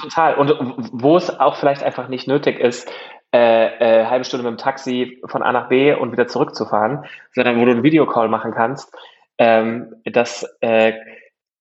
Total. 0.00 0.36
Und 0.36 0.54
wo 0.92 1.16
es 1.16 1.28
auch 1.28 1.56
vielleicht 1.56 1.82
einfach 1.82 2.08
nicht 2.08 2.28
nötig 2.28 2.60
ist, 2.60 2.88
äh, 3.32 4.02
äh, 4.02 4.06
halbe 4.06 4.24
Stunde 4.24 4.44
mit 4.44 4.58
dem 4.58 4.62
Taxi 4.62 5.22
von 5.26 5.42
A 5.42 5.52
nach 5.52 5.68
B 5.68 5.94
und 5.94 6.12
wieder 6.12 6.26
zurückzufahren, 6.26 7.04
sondern 7.34 7.60
wo 7.60 7.64
du 7.64 7.70
einen 7.70 7.82
Videocall 7.82 8.28
machen 8.28 8.52
kannst. 8.52 8.94
Ähm, 9.38 9.94
das 10.04 10.46
äh, 10.60 10.92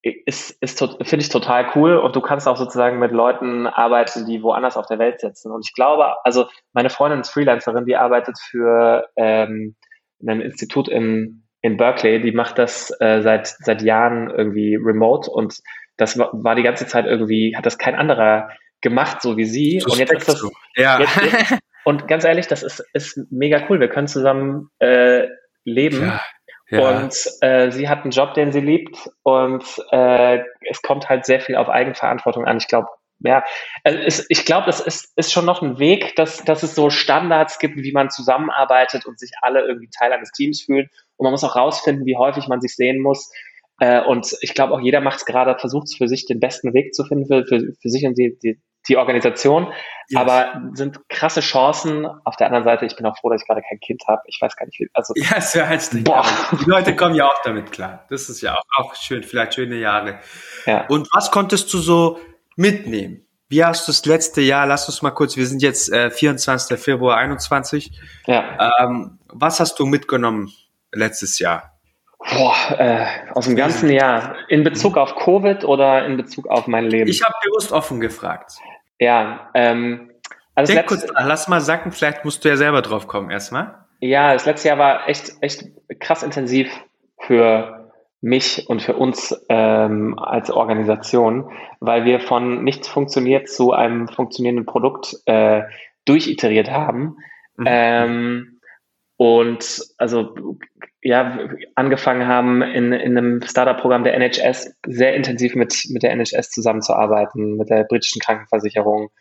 ist, 0.04 0.58
ist 0.62 0.80
finde 0.80 1.24
ich 1.24 1.30
total 1.30 1.68
cool 1.76 1.96
und 1.96 2.16
du 2.16 2.22
kannst 2.22 2.48
auch 2.48 2.58
sozusagen 2.58 3.00
mit 3.00 3.12
Leuten 3.12 3.68
arbeiten, 3.68 4.26
die 4.26 4.42
woanders 4.42 4.76
auf 4.76 4.88
der 4.88 5.00
Welt 5.00 5.20
sitzen. 5.20 5.52
Und 5.52 5.66
ich 5.66 5.74
glaube, 5.74 6.16
also 6.24 6.48
meine 6.74 6.90
Freundin 6.90 7.22
ist 7.22 7.30
Freelancerin, 7.30 7.86
die 7.86 7.96
arbeitet 7.96 8.40
für 8.40 9.08
ähm, 9.16 9.76
ein 10.26 10.42
Institut 10.42 10.88
in, 10.88 11.44
in 11.62 11.78
Berkeley, 11.78 12.20
die 12.20 12.32
macht 12.32 12.58
das 12.58 12.92
äh, 13.00 13.22
seit, 13.22 13.48
seit 13.48 13.82
Jahren 13.84 14.30
irgendwie 14.30 14.76
remote 14.76 15.30
und 15.30 15.62
das 15.98 16.18
war, 16.18 16.32
war 16.34 16.56
die 16.56 16.64
ganze 16.64 16.88
Zeit 16.88 17.06
irgendwie, 17.06 17.56
hat 17.56 17.66
das 17.66 17.78
kein 17.78 17.96
anderer 17.96 18.50
gemacht, 18.82 19.22
so 19.22 19.38
wie 19.38 19.46
sie. 19.46 19.80
So 19.80 19.92
und 19.92 20.00
jetzt 20.00 20.14
ist 20.14 20.28
das. 20.28 20.46
Ja. 20.76 21.00
Jetzt, 21.00 21.16
jetzt, 21.22 21.60
und 21.84 22.08
ganz 22.08 22.24
ehrlich, 22.24 22.48
das 22.48 22.64
ist, 22.64 22.84
ist 22.94 23.20
mega 23.30 23.66
cool. 23.70 23.80
Wir 23.80 23.90
können 23.90 24.08
zusammen 24.08 24.70
äh, 24.80 25.28
leben. 25.64 26.02
Ja. 26.02 26.22
Ja. 26.70 27.02
Und 27.02 27.14
äh, 27.42 27.70
sie 27.70 27.90
hat 27.90 28.04
einen 28.04 28.12
Job, 28.12 28.34
den 28.34 28.52
sie 28.52 28.62
liebt. 28.62 28.98
Und 29.24 29.64
äh, 29.92 30.40
es 30.70 30.82
kommt 30.82 31.10
halt 31.10 31.26
sehr 31.26 31.42
viel 31.42 31.56
auf 31.58 31.70
Eigenverantwortung 31.70 32.46
an. 32.46 32.58
Ich 32.58 32.68
glaube, 32.68 32.88
ja, 33.20 33.44
also 33.84 34.00
es, 34.00 34.26
ich 34.30 34.46
glaube, 34.46 34.70
es 34.70 34.80
ist, 34.80 35.12
ist 35.16 35.32
schon 35.32 35.46
noch 35.46 35.62
ein 35.62 35.80
Weg, 35.80 36.16
dass, 36.16 36.44
dass 36.44 36.64
es 36.64 36.74
so 36.74 36.90
Standards 36.90 37.60
gibt, 37.60 37.76
wie 37.76 37.92
man 37.92 38.10
zusammenarbeitet 38.10 39.06
und 39.06 39.20
sich 39.20 39.32
alle 39.42 39.62
irgendwie 39.62 39.90
Teil 39.90 40.14
eines 40.14 40.32
Teams 40.32 40.64
fühlen. 40.64 40.88
Und 41.18 41.26
man 41.26 41.32
muss 41.32 41.44
auch 41.44 41.56
rausfinden, 41.56 42.06
wie 42.06 42.18
häufig 42.18 42.48
man 42.48 42.62
sich 42.62 42.76
sehen 42.76 43.02
muss. 43.02 43.32
Äh, 43.80 44.02
und 44.02 44.36
ich 44.42 44.54
glaube, 44.54 44.74
auch 44.74 44.80
jeder 44.80 45.02
macht 45.02 45.18
es 45.18 45.26
gerade, 45.26 45.60
versucht 45.60 45.96
für 45.96 46.08
sich 46.08 46.26
den 46.26 46.40
besten 46.40 46.74
Weg 46.74 46.94
zu 46.94 47.04
finden, 47.04 47.28
für, 47.28 47.46
für, 47.46 47.74
für 47.80 47.90
sich 47.90 48.06
und 48.06 48.18
die, 48.18 48.38
die, 48.42 48.62
die 48.88 48.98
Organisation. 48.98 49.72
Yes. 50.08 50.20
Aber 50.20 50.62
sind 50.74 51.00
krasse 51.10 51.42
Chancen. 51.42 52.06
Auf 52.26 52.36
der 52.36 52.48
anderen 52.48 52.64
Seite, 52.64 52.86
ich 52.86 52.96
bin 52.96 53.06
auch 53.06 53.18
froh, 53.18 53.30
dass 53.30 53.42
ich 53.42 53.48
gerade 53.48 53.62
kein 53.62 53.80
Kind 53.80 54.04
habe. 54.08 54.22
Ich 54.26 54.40
weiß 54.42 54.56
gar 54.56 54.66
nicht, 54.66 54.80
wie. 54.80 54.90
Also, 54.94 55.14
ja, 55.16 55.38
es 55.38 55.56
wäre 55.56 55.68
halt 55.68 56.04
boah. 56.04 56.26
Die 56.52 56.70
Leute 56.70 56.96
kommen 56.96 57.16
ja 57.16 57.26
auch 57.26 57.42
damit 57.44 57.72
klar. 57.72 58.06
Das 58.10 58.30
ist 58.30 58.42
ja 58.42 58.56
auch, 58.56 58.64
auch 58.78 58.96
schön, 58.96 59.24
vielleicht 59.24 59.56
schöne 59.56 59.76
Jahre. 59.76 60.20
Ja. 60.66 60.86
Und 60.88 61.08
was 61.14 61.32
konntest 61.32 61.74
du 61.74 61.78
so 61.78 62.20
mitnehmen? 62.56 63.26
Wie 63.48 63.64
hast 63.66 63.88
du 63.88 63.92
das 63.92 64.06
letzte 64.06 64.40
Jahr, 64.40 64.66
lass 64.66 64.88
uns 64.88 65.02
mal 65.02 65.12
kurz, 65.12 65.36
wir 65.36 65.46
sind 65.46 65.62
jetzt 65.62 65.92
äh, 65.92 66.10
24. 66.10 66.80
Februar 66.80 67.18
21. 67.18 67.92
Ja. 68.26 68.70
Ähm, 68.80 69.20
was 69.28 69.60
hast 69.60 69.78
du 69.78 69.86
mitgenommen 69.86 70.54
letztes 70.94 71.38
Jahr? 71.38 71.78
Boah, 72.30 72.56
äh, 72.78 73.06
aus 73.34 73.46
dem 73.46 73.56
ganzen 73.56 73.90
Jahr. 73.90 74.36
In 74.48 74.64
Bezug 74.64 74.96
auf 74.96 75.16
Covid 75.16 75.66
oder 75.66 76.06
in 76.06 76.18
Bezug 76.18 76.48
auf 76.48 76.68
mein 76.68 76.86
Leben? 76.86 77.10
Ich 77.10 77.24
habe 77.24 77.34
bewusst 77.44 77.72
offen 77.72 78.00
gefragt. 78.00 78.54
Ja, 79.02 79.50
ähm, 79.56 80.12
also 80.54 80.74
Denk 80.74 80.86
kurz, 80.86 81.08
lass 81.18 81.48
mal 81.48 81.60
sagen, 81.60 81.92
vielleicht 81.92 82.24
musst 82.24 82.46
du 82.46 82.50
ja 82.50 82.56
selber 82.56 82.84
drauf 82.84 83.08
kommen 83.08 83.32
erstmal. 83.32 83.74
Ja, 84.00 84.32
das 84.34 84.46
letzte 84.46 84.68
Jahr 84.68 84.78
war 84.78 85.10
echt, 85.10 85.34
echt 85.42 85.66
krass 86.00 86.22
intensiv 86.22 86.70
für 87.18 87.90
mich 88.22 88.70
und 88.70 88.84
für 88.84 88.96
uns 88.96 89.36
ähm, 89.50 90.20
als 90.20 90.52
Organisation, 90.52 91.52
weil 91.80 92.06
wir 92.06 92.20
von 92.20 92.64
nichts 92.64 92.88
funktioniert 92.88 93.50
zu 93.50 93.74
einem 93.74 94.08
funktionierenden 94.08 94.68
Produkt 94.68 95.16
äh, 95.26 95.64
durchiteriert 96.06 96.70
haben. 96.70 97.18
Mhm. 97.58 97.66
Ähm, 97.66 98.51
und 99.22 99.84
also 100.00 100.34
ja, 101.04 101.48
angefangen 101.76 102.28
haben 102.28 102.64
in, 102.64 102.92
in 102.92 103.16
einem 103.16 103.44
Startup-Programm 103.44 104.04
der 104.04 104.16
NHS 104.16 104.76
sehr 104.88 105.14
intensiv 105.14 105.54
mit, 105.54 105.80
mit 105.92 106.02
der 106.02 106.10
NHS 106.16 106.50
zusammenzuarbeiten, 106.50 107.56
mit 107.56 107.70
der 107.70 107.84
britischen 107.84 108.20
Krankenversicherung, 108.20 109.12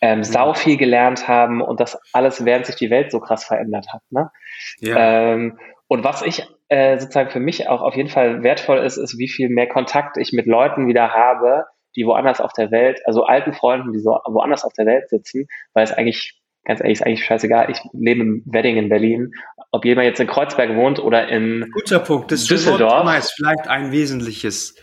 ähm, 0.00 0.18
mhm. 0.18 0.24
sau 0.24 0.54
viel 0.54 0.76
gelernt 0.76 1.28
haben 1.28 1.62
und 1.62 1.78
das 1.78 1.96
alles, 2.12 2.44
während 2.44 2.66
sich 2.66 2.74
die 2.74 2.90
Welt 2.90 3.12
so 3.12 3.20
krass 3.20 3.44
verändert 3.44 3.86
hat. 3.92 4.02
Ne? 4.10 4.32
Ja. 4.80 4.96
Ähm, 5.34 5.60
und 5.86 6.02
was 6.02 6.22
ich 6.22 6.44
äh, 6.68 6.98
sozusagen 6.98 7.30
für 7.30 7.38
mich 7.38 7.68
auch 7.68 7.80
auf 7.80 7.94
jeden 7.94 8.08
Fall 8.08 8.42
wertvoll 8.42 8.78
ist, 8.78 8.96
ist, 8.96 9.18
wie 9.18 9.28
viel 9.28 9.50
mehr 9.50 9.68
Kontakt 9.68 10.16
ich 10.16 10.32
mit 10.32 10.46
Leuten 10.46 10.88
wieder 10.88 11.14
habe, 11.14 11.66
die 11.94 12.06
woanders 12.06 12.40
auf 12.40 12.52
der 12.54 12.72
Welt, 12.72 13.02
also 13.04 13.22
alten 13.22 13.52
Freunden, 13.52 13.92
die 13.92 14.00
so 14.00 14.18
woanders 14.26 14.64
auf 14.64 14.72
der 14.72 14.86
Welt 14.86 15.08
sitzen, 15.10 15.46
weil 15.74 15.84
es 15.84 15.92
eigentlich, 15.92 16.40
ganz 16.64 16.80
ehrlich, 16.80 17.00
ist 17.00 17.06
eigentlich 17.06 17.24
scheißegal. 17.24 17.70
Ich 17.70 17.78
lebe 17.92 18.20
im 18.22 18.42
Wedding 18.46 18.76
in 18.76 18.88
Berlin. 18.88 19.32
Ob 19.70 19.84
jemand 19.84 20.06
jetzt 20.06 20.20
in 20.20 20.26
Kreuzberg 20.26 20.74
wohnt 20.76 20.98
oder 20.98 21.28
in 21.28 21.70
Guter 21.72 21.98
Punkt. 21.98 22.32
Das 22.32 22.44
Düsseldorf. 22.44 23.18
ist 23.18 23.34
vielleicht 23.36 23.68
ein 23.68 23.92
wesentliches, 23.92 24.76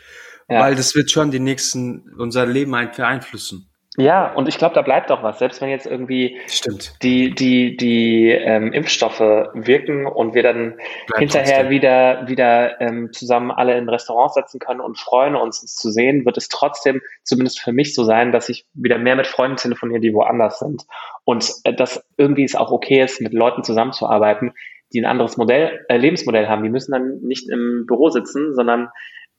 ja. 0.50 0.60
weil 0.60 0.76
das 0.76 0.96
wird 0.96 1.12
schon 1.12 1.32
die 1.32 1.40
nächsten, 1.40 2.04
unser 2.18 2.46
Leben 2.46 2.72
beeinflussen. 2.72 3.71
Ja, 3.98 4.32
und 4.34 4.48
ich 4.48 4.58
glaube, 4.58 4.74
da 4.74 4.84
bleibt 4.84 5.12
auch 5.12 5.22
was. 5.22 5.40
Selbst 5.40 5.60
wenn 5.60 5.70
jetzt 5.70 5.86
irgendwie 5.86 6.40
Stimmt. 6.48 6.94
die, 7.04 7.36
die, 7.36 7.76
die 7.76 8.30
ähm, 8.30 8.72
Impfstoffe 8.72 9.20
wirken 9.20 10.06
und 10.06 10.34
wir 10.34 10.44
dann 10.44 10.78
bleibt 11.08 11.20
hinterher 11.20 11.56
trotzdem. 11.56 11.70
wieder, 11.72 12.28
wieder 12.28 12.80
ähm, 12.80 13.12
zusammen 13.12 13.52
alle 13.52 13.78
in 13.78 13.90
Restaurants 13.90 14.36
setzen 14.36 14.60
können 14.60 14.80
und 14.80 14.98
freuen 14.98 15.36
uns, 15.36 15.62
es 15.62 15.76
zu 15.76 15.92
sehen, 15.92 16.26
wird 16.26 16.38
es 16.38 16.48
trotzdem 16.48 17.02
zumindest 17.24 17.60
für 17.60 17.74
mich 17.74 17.94
so 17.94 18.06
sein, 18.06 18.32
dass 18.32 18.48
ich 18.48 18.66
wieder 18.74 18.98
mehr 18.98 19.18
mit 19.18 19.28
Freunden 19.28 19.58
telefoniere, 19.58 20.00
die 20.00 20.14
woanders 20.14 20.60
sind. 20.60 20.84
Und 21.26 21.52
äh, 21.66 21.74
dass 21.74 22.02
irgendwie 22.16 22.46
es 22.46 22.56
auch 22.56 22.72
okay 22.72 23.04
ist, 23.04 23.20
mit 23.20 23.34
Leuten 23.34 23.66
zusammenzuarbeiten, 23.66 24.54
die 24.94 25.02
ein 25.02 25.06
anderes 25.06 25.36
Modell, 25.36 25.86
äh, 25.90 25.98
Lebensmodell 25.98 26.48
haben. 26.48 26.64
Die 26.64 26.70
müssen 26.70 26.94
dann 26.94 27.20
nicht 27.24 27.50
im 27.50 27.86
Büro 27.88 28.10
sitzen, 28.10 28.56
sondern 28.56 28.88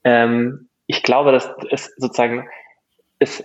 ähm, 0.04 0.68
ich 0.86 1.02
glaube, 1.02 1.32
dass 1.32 1.50
es 1.70 1.94
sozusagen 1.96 2.50
ist 3.18 3.44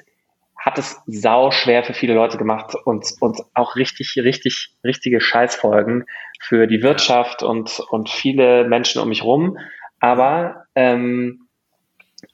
hat 0.67 0.77
es 0.77 1.01
sau 1.05 1.49
schwer 1.51 1.81
für 1.85 1.93
viele 1.93 2.13
Leute 2.13 2.37
gemacht 2.37 2.75
und, 2.75 3.05
und 3.21 3.39
auch 3.53 3.77
richtig, 3.77 4.17
richtig, 4.17 4.75
richtige 4.83 5.21
Scheißfolgen 5.21 6.03
für 6.41 6.67
die 6.67 6.81
Wirtschaft 6.81 7.41
und, 7.41 7.79
und 7.89 8.09
viele 8.09 8.67
Menschen 8.67 9.01
um 9.01 9.07
mich 9.07 9.23
rum. 9.23 9.57
Aber, 10.01 10.65
ähm, 10.75 11.47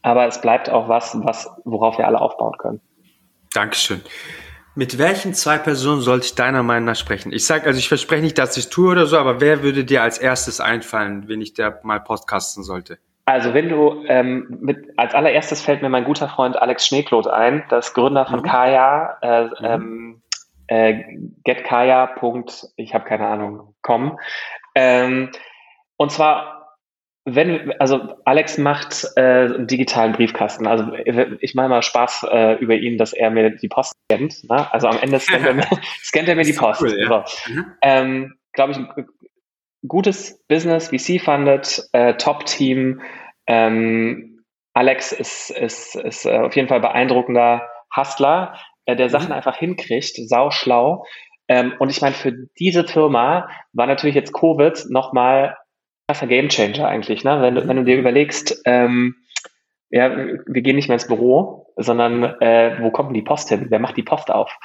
aber 0.02 0.26
es 0.26 0.42
bleibt 0.42 0.68
auch 0.68 0.90
was, 0.90 1.16
was, 1.22 1.48
worauf 1.64 2.00
wir 2.00 2.08
alle 2.08 2.20
aufbauen 2.22 2.58
können. 2.58 2.82
Dankeschön. 3.54 4.02
Mit 4.74 4.98
welchen 4.98 5.36
zwei 5.36 5.60
Personen 5.60 6.02
sollte 6.02 6.26
ich 6.26 6.34
deiner 6.34 6.64
Meinung 6.64 6.86
nach 6.86 6.96
sprechen? 6.96 7.32
Ich 7.32 7.46
sage, 7.46 7.68
also 7.68 7.78
ich 7.78 7.88
verspreche 7.88 8.24
nicht, 8.24 8.40
dass 8.40 8.58
ich 8.58 8.72
tue 8.72 8.94
oder 8.94 9.06
so, 9.06 9.20
aber 9.20 9.42
wer 9.42 9.62
würde 9.62 9.86
dir 9.86 10.02
als 10.02 10.18
erstes 10.18 10.60
einfallen, 10.60 11.28
wenn 11.28 11.40
ich 11.40 11.54
da 11.54 11.80
mal 11.84 12.00
podcasten 12.00 12.64
sollte? 12.64 12.98
Also 13.26 13.54
wenn 13.54 13.70
du 13.70 14.04
ähm, 14.08 14.58
mit, 14.62 14.94
als 14.98 15.14
allererstes 15.14 15.62
fällt 15.62 15.82
mir 15.82 15.90
mein 15.90 16.04
guter 16.04 16.28
Freund 16.28 16.62
Alex 16.62 16.88
Schneeklot 16.88 17.28
ein, 17.28 17.64
das 17.70 17.94
Gründer 17.94 18.26
von 18.26 18.40
mhm. 18.40 18.44
Kaya, 18.44 19.18
äh, 19.22 19.44
mhm. 19.44 19.52
ähm, 19.64 20.22
äh, 20.68 21.04
getkaya. 21.44 22.16
Ich 22.76 22.94
habe 22.94 23.06
keine 23.06 23.28
Ahnung, 23.28 23.76
com. 23.82 24.20
Ähm, 24.76 25.32
und 25.96 26.12
zwar, 26.12 26.78
wenn, 27.24 27.74
also 27.80 28.16
Alex 28.26 28.58
macht 28.58 29.08
äh, 29.16 29.22
einen 29.22 29.68
digitalen 29.68 30.12
Briefkasten. 30.12 30.68
Also 30.68 30.92
ich 31.40 31.56
mache 31.56 31.70
mal 31.70 31.82
Spaß 31.82 32.28
äh, 32.30 32.54
über 32.56 32.76
ihn, 32.76 32.98
dass 32.98 33.14
er 33.14 33.30
mir 33.30 33.52
die 33.52 33.70
Post 33.70 33.94
scannt. 34.06 34.44
Ne? 34.50 34.74
Also 34.74 34.88
am 34.88 35.00
Ende 35.00 35.20
scannt 35.20 35.46
er 35.46 35.54
mir, 35.54 35.68
scannt 36.04 36.28
er 36.28 36.36
mir 36.36 36.44
die 36.44 36.54
Post. 36.54 36.82
Cool, 36.82 37.00
ja. 37.00 37.26
so. 37.26 37.54
mhm. 37.54 37.66
ähm, 37.82 38.34
Glaube 38.54 38.74
ich, 38.74 38.78
gutes 39.88 40.44
Business, 40.48 40.90
VC-funded, 40.90 41.90
äh, 41.92 42.16
Top-Team. 42.16 43.02
Ähm, 43.48 44.44
Alex 44.74 45.12
ist, 45.12 45.52
ist, 45.52 45.96
ist 45.96 46.26
äh, 46.26 46.38
auf 46.38 46.56
jeden 46.56 46.68
Fall 46.68 46.80
beeindruckender 46.80 47.70
Hustler, 47.96 48.58
äh, 48.86 48.96
der 48.96 49.10
Sachen 49.10 49.28
mhm. 49.28 49.34
einfach 49.34 49.58
hinkriegt, 49.58 50.16
sau 50.16 50.52
schlau. 50.52 51.06
Ähm, 51.48 51.74
und 51.80 51.90
ich 51.90 52.02
meine, 52.02 52.16
für 52.16 52.34
diese 52.58 52.86
Firma 52.86 53.50
war 53.74 53.88
natürlich 53.88 54.16
jetzt 54.16 54.34
Covid 54.34 54.86
nochmal 54.90 55.58
krasser 56.08 56.28
Gamechanger 56.28 56.88
eigentlich. 56.88 57.24
Ne? 57.24 57.42
Wenn, 57.42 57.56
du, 57.56 57.68
wenn 57.68 57.78
du 57.78 57.84
dir 57.84 57.98
überlegst, 57.98 58.62
ähm, 58.66 59.16
ja, 59.90 60.16
wir 60.16 60.62
gehen 60.62 60.76
nicht 60.76 60.88
mehr 60.88 60.96
ins 60.96 61.08
Büro, 61.08 61.68
sondern 61.78 62.24
äh, 62.24 62.78
wo 62.82 62.90
kommt 62.90 63.10
denn 63.10 63.16
die 63.16 63.22
Post 63.22 63.50
hin? 63.50 63.68
Wer 63.70 63.80
macht 63.80 63.98
die 63.98 64.04
Post 64.04 64.32
auf? 64.32 64.58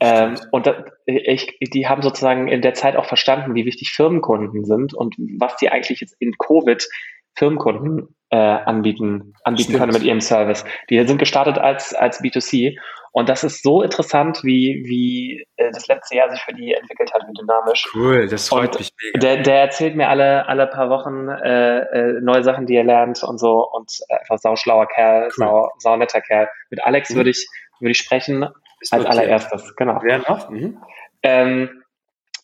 Ähm, 0.00 0.36
und 0.50 0.66
da, 0.66 0.84
ich, 1.06 1.58
die 1.60 1.86
haben 1.86 2.02
sozusagen 2.02 2.48
in 2.48 2.60
der 2.60 2.74
Zeit 2.74 2.96
auch 2.96 3.06
verstanden, 3.06 3.54
wie 3.54 3.64
wichtig 3.64 3.92
Firmenkunden 3.92 4.64
sind 4.64 4.94
und 4.94 5.14
was 5.38 5.56
die 5.56 5.70
eigentlich 5.70 6.00
jetzt 6.00 6.16
in 6.18 6.34
Covid 6.38 6.86
Firmenkunden 7.34 8.14
äh, 8.30 8.36
anbieten, 8.36 9.34
anbieten 9.44 9.74
können 9.74 9.92
mit 9.92 10.02
ihrem 10.02 10.20
Service. 10.20 10.64
Die 10.90 11.02
sind 11.06 11.18
gestartet 11.18 11.58
als, 11.58 11.94
als 11.94 12.20
B2C. 12.22 12.78
Und 13.12 13.30
das 13.30 13.44
ist 13.44 13.62
so 13.62 13.82
interessant, 13.82 14.40
wie, 14.42 14.82
wie 14.86 15.46
äh, 15.56 15.70
das 15.70 15.86
letzte 15.86 16.16
Jahr 16.16 16.30
sich 16.30 16.40
für 16.40 16.52
die 16.52 16.74
entwickelt 16.74 17.14
hat, 17.14 17.22
wie 17.26 17.32
dynamisch. 17.32 17.88
Cool, 17.94 18.28
das 18.28 18.48
freut 18.48 18.72
und 18.72 18.80
mich 18.80 18.90
mega. 19.02 19.18
Der, 19.20 19.42
der 19.42 19.60
erzählt 19.60 19.96
mir 19.96 20.08
alle, 20.08 20.46
alle 20.48 20.66
paar 20.66 20.90
Wochen 20.90 21.28
äh, 21.28 21.78
äh, 21.78 22.20
neue 22.20 22.42
Sachen, 22.42 22.66
die 22.66 22.76
er 22.76 22.84
lernt 22.84 23.22
und 23.22 23.38
so. 23.38 23.66
Und 23.72 23.90
einfach 24.10 24.38
sauschlauer 24.38 24.86
Kerl, 24.88 25.24
cool. 25.24 25.30
sau, 25.30 25.70
sau 25.78 25.96
netter 25.96 26.20
Kerl. 26.20 26.48
Mit 26.68 26.84
Alex 26.84 27.10
mhm. 27.10 27.16
würde 27.16 27.30
ich, 27.30 27.48
würde 27.80 27.92
ich 27.92 27.98
sprechen 27.98 28.46
als 28.90 29.06
allererstes, 29.06 29.74
genau. 29.76 30.00
Wer 30.02 30.18
noch? 30.18 30.50
Mhm. 30.50 30.78
Ähm, 31.22 31.82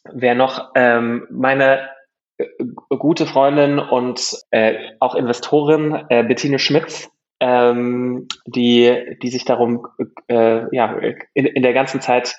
wer 0.05 0.35
noch? 0.35 0.71
Ähm, 0.75 1.27
meine 1.31 1.90
äh, 2.38 2.47
gute 2.88 3.27
Freundin 3.27 3.79
und 3.79 4.37
äh, 4.51 4.75
auch 5.01 5.14
Investorin 5.14 6.07
äh, 6.09 6.25
Bettine 6.25 6.59
Schmitz, 6.59 7.11
ähm, 7.40 8.29
die, 8.47 9.16
die 9.23 9.29
sich 9.29 9.45
darum 9.45 9.87
äh, 10.29 10.75
ja, 10.75 10.97
in, 11.35 11.47
in 11.47 11.62
der 11.62 11.73
ganzen 11.73 12.01
Zeit 12.01 12.37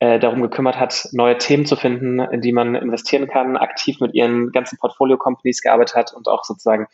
äh, 0.00 0.18
darum 0.18 0.42
gekümmert 0.42 0.78
hat, 0.78 1.08
neue 1.12 1.38
Themen 1.38 1.66
zu 1.66 1.76
finden, 1.76 2.20
in 2.20 2.40
die 2.40 2.52
man 2.52 2.74
investieren 2.74 3.26
kann, 3.26 3.56
aktiv 3.56 4.00
mit 4.00 4.14
ihren 4.14 4.52
ganzen 4.52 4.76
Portfolio-Companies 4.78 5.62
gearbeitet 5.62 5.96
hat 5.96 6.12
und 6.12 6.28
auch 6.28 6.44
sozusagen 6.44 6.88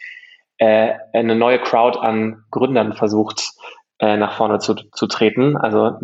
äh, 0.59 0.95
eine 1.13 1.35
neue 1.35 1.59
Crowd 1.59 1.99
an 1.99 2.45
Gründern 2.51 2.93
versucht, 2.93 3.53
äh, 4.01 4.17
nach 4.17 4.37
vorne 4.37 4.59
zu, 4.59 4.75
zu 4.75 5.07
treten. 5.07 5.57
Also 5.57 5.99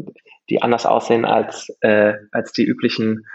die 0.48 0.62
anders 0.62 0.87
aussehen 0.87 1.24
als, 1.24 1.68
äh, 1.80 2.14
als 2.30 2.52
die 2.52 2.64
üblichen 2.64 3.26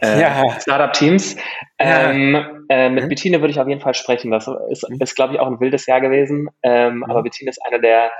äh, 0.00 0.20
ja. 0.20 0.60
Startup-Teams. 0.60 1.36
Ähm, 1.78 2.66
äh, 2.68 2.88
mit 2.90 3.04
mhm. 3.04 3.08
Bettine 3.08 3.40
würde 3.40 3.52
ich 3.52 3.60
auf 3.60 3.68
jeden 3.68 3.80
Fall 3.80 3.94
sprechen. 3.94 4.30
Das 4.30 4.48
ist, 4.70 4.88
mhm. 4.88 4.98
ist 5.00 5.14
glaube 5.14 5.34
ich, 5.34 5.40
auch 5.40 5.46
ein 5.46 5.60
wildes 5.60 5.86
Jahr 5.86 6.00
gewesen. 6.00 6.48
Ähm, 6.62 6.96
mhm. 6.96 7.04
Aber 7.04 7.22
Bettine 7.22 7.50
ist 7.50 7.60
eine 7.64 7.80
der 7.80 8.10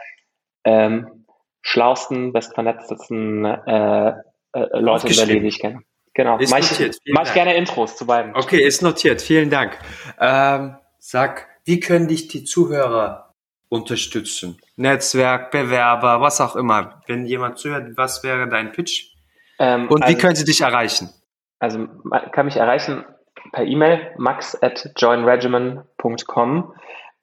ähm, 0.64 1.26
schlausten, 1.62 2.32
bestvernetztesten 2.32 3.44
äh, 3.44 4.08
äh, 4.08 4.78
Leute 4.78 5.08
in 5.08 5.16
Berlin, 5.16 5.42
die 5.42 5.48
ich 5.48 5.58
kenne. 5.58 5.80
Genau. 6.14 6.38
Ist 6.38 6.50
mach 6.50 6.60
notiert. 6.60 6.96
Ich, 7.04 7.12
mach 7.12 7.26
ich 7.26 7.34
gerne 7.34 7.54
Intros 7.56 7.96
zu 7.96 8.06
beiden. 8.06 8.34
Okay, 8.34 8.62
ist 8.62 8.82
notiert. 8.82 9.20
Vielen 9.20 9.50
Dank. 9.50 9.78
Ähm, 10.18 10.76
sag, 10.98 11.46
wie 11.64 11.78
können 11.80 12.08
dich 12.08 12.28
die 12.28 12.44
Zuhörer 12.44 13.25
unterstützen? 13.68 14.58
Netzwerk, 14.76 15.50
Bewerber, 15.50 16.20
was 16.20 16.40
auch 16.40 16.56
immer. 16.56 17.02
Wenn 17.06 17.26
jemand 17.26 17.58
zuhört, 17.58 17.96
was 17.96 18.22
wäre 18.22 18.48
dein 18.48 18.72
Pitch? 18.72 19.14
Ähm, 19.58 19.88
Und 19.88 20.02
also, 20.02 20.14
wie 20.14 20.20
können 20.20 20.36
sie 20.36 20.44
dich 20.44 20.60
erreichen? 20.60 21.10
Also 21.58 21.86
man 22.04 22.30
kann 22.32 22.46
mich 22.46 22.56
erreichen 22.56 23.04
per 23.52 23.64
E-Mail 23.64 24.12
max 24.18 24.60
at 24.60 24.90
joinregimen.com 24.96 26.74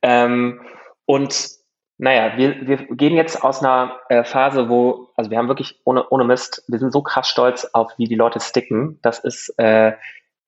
ähm, 0.02 0.62
und 1.06 1.64
naja, 1.98 2.38
wir, 2.38 2.68
wir 2.68 2.78
gehen 2.96 3.16
jetzt 3.16 3.44
aus 3.44 3.62
einer 3.62 4.00
äh, 4.10 4.24
Phase, 4.24 4.68
wo, 4.68 5.10
also 5.16 5.30
wir 5.30 5.38
haben 5.38 5.48
wirklich 5.48 5.80
ohne, 5.86 6.08
ohne 6.10 6.24
Mist, 6.24 6.64
wir 6.68 6.80
sind 6.80 6.92
so 6.92 7.02
krass 7.02 7.30
stolz 7.30 7.66
auf, 7.72 7.94
wie 7.98 8.06
die 8.06 8.16
Leute 8.16 8.40
sticken. 8.40 9.00
Das 9.04 9.20
ist, 9.20 9.54
äh, 9.58 9.94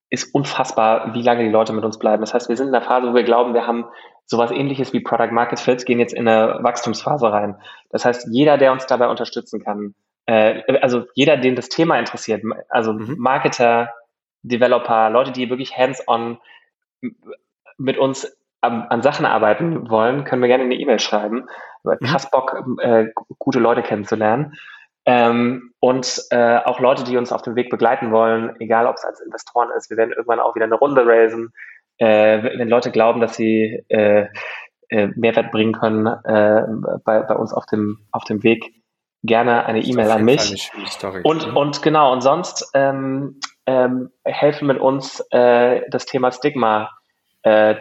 ist 0.09 0.33
unfassbar, 0.33 1.13
wie 1.13 1.21
lange 1.21 1.43
die 1.43 1.51
Leute 1.51 1.71
mit 1.71 1.85
uns 1.85 1.99
bleiben. 1.99 2.21
Das 2.21 2.33
heißt, 2.33 2.49
wir 2.49 2.57
sind 2.57 2.69
in 2.69 2.75
einer 2.75 2.83
Phase, 2.83 3.07
wo 3.07 3.13
wir 3.13 3.23
glauben, 3.23 3.53
wir 3.53 3.67
haben 3.67 3.85
sowas 4.25 4.51
ähnliches 4.51 4.93
wie 4.93 4.99
Product 4.99 5.31
Market 5.31 5.59
Fit, 5.59 5.85
gehen 5.85 5.99
jetzt 5.99 6.13
in 6.13 6.27
eine 6.27 6.63
Wachstumsphase 6.63 7.31
rein. 7.31 7.57
Das 7.89 8.05
heißt, 8.05 8.27
jeder, 8.31 8.57
der 8.57 8.71
uns 8.71 8.85
dabei 8.85 9.07
unterstützen 9.07 9.63
kann, 9.63 9.93
äh, 10.25 10.79
also 10.81 11.05
jeder, 11.13 11.37
den 11.37 11.55
das 11.55 11.69
Thema 11.69 11.99
interessiert, 11.99 12.43
also 12.69 12.93
mhm. 12.93 13.15
Marketer, 13.17 13.93
Developer, 14.41 15.09
Leute, 15.09 15.31
die 15.31 15.49
wirklich 15.49 15.77
hands-on 15.77 16.37
mit 17.77 17.97
uns 17.97 18.37
an, 18.61 18.83
an, 18.89 19.01
Sachen 19.01 19.25
arbeiten 19.25 19.89
wollen, 19.89 20.23
können 20.23 20.41
wir 20.41 20.47
gerne 20.47 20.63
eine 20.63 20.75
E-Mail 20.75 20.99
schreiben. 20.99 21.47
Mhm. 21.83 22.05
Krass 22.05 22.29
Bock, 22.31 22.63
äh, 22.79 23.07
gute 23.37 23.59
Leute 23.59 23.83
kennenzulernen. 23.83 24.53
Ähm, 25.07 25.73
und 25.79 26.23
äh, 26.31 26.57
auch 26.57 26.79
Leute, 26.79 27.03
die 27.03 27.17
uns 27.17 27.31
auf 27.31 27.43
dem 27.43 27.55
Weg 27.55 27.69
begleiten 27.69 28.11
wollen, 28.11 28.55
egal 28.59 28.87
ob 28.87 28.95
es 28.95 29.05
als 29.05 29.19
Investoren 29.19 29.69
ist, 29.77 29.91
wir 29.91 29.97
werden 29.97 30.11
irgendwann 30.11 30.39
auch 30.39 30.55
wieder 30.55 30.65
eine 30.65 30.75
Runde 30.75 31.05
raisen. 31.05 31.53
Äh, 31.97 32.57
wenn 32.57 32.69
Leute 32.69 32.91
glauben, 32.91 33.21
dass 33.21 33.35
sie 33.35 33.83
äh, 33.87 34.27
äh, 34.89 35.07
Mehrwert 35.15 35.51
bringen 35.51 35.73
können 35.73 36.05
äh, 36.05 36.63
bei, 37.03 37.21
bei 37.21 37.35
uns 37.35 37.53
auf 37.53 37.65
dem, 37.65 37.99
auf 38.11 38.23
dem 38.25 38.43
Weg, 38.43 38.73
gerne 39.23 39.65
eine 39.65 39.81
E-Mail 39.81 40.11
an 40.11 40.23
mich. 40.23 40.71
Und, 41.23 41.47
mhm. 41.47 41.57
und 41.57 41.81
genau, 41.81 42.13
und 42.13 42.21
sonst 42.21 42.69
ähm, 42.75 43.39
ähm, 43.65 44.11
helfen 44.23 44.67
mit 44.67 44.79
uns 44.79 45.25
äh, 45.31 45.81
das 45.89 46.05
Thema 46.05 46.31
Stigma 46.31 46.91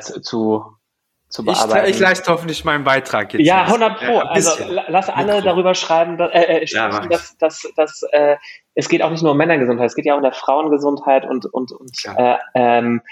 zu, 0.00 0.62
zu 1.34 1.44
bearbeiten. 1.44 1.86
Ich, 1.86 1.96
ich, 1.96 2.00
leiste 2.00 2.30
hoffentlich 2.30 2.64
meinen 2.64 2.84
Beitrag 2.84 3.32
jetzt. 3.34 3.44
Ja, 3.44 3.62
100 3.64 3.98
Pro. 3.98 4.18
also 4.18 4.50
lass 4.88 5.10
alle 5.10 5.42
darüber 5.42 5.74
schreiben, 5.74 6.16
dass, 6.16 6.30
äh, 6.32 6.64
ja, 6.66 7.00
dass, 7.06 7.36
dass, 7.38 7.66
dass 7.74 8.02
äh, 8.12 8.36
es 8.74 8.88
geht 8.88 9.02
auch 9.02 9.10
nicht 9.10 9.22
nur 9.22 9.32
um 9.32 9.38
Männergesundheit, 9.38 9.86
es 9.86 9.96
geht 9.96 10.06
ja 10.06 10.14
auch 10.14 10.18
um 10.18 10.22
der 10.22 10.32
Frauengesundheit 10.32 11.24
und, 11.28 11.46
und, 11.46 11.72
und 11.72 11.96
äh, 12.16 12.36
ähm, 12.54 13.02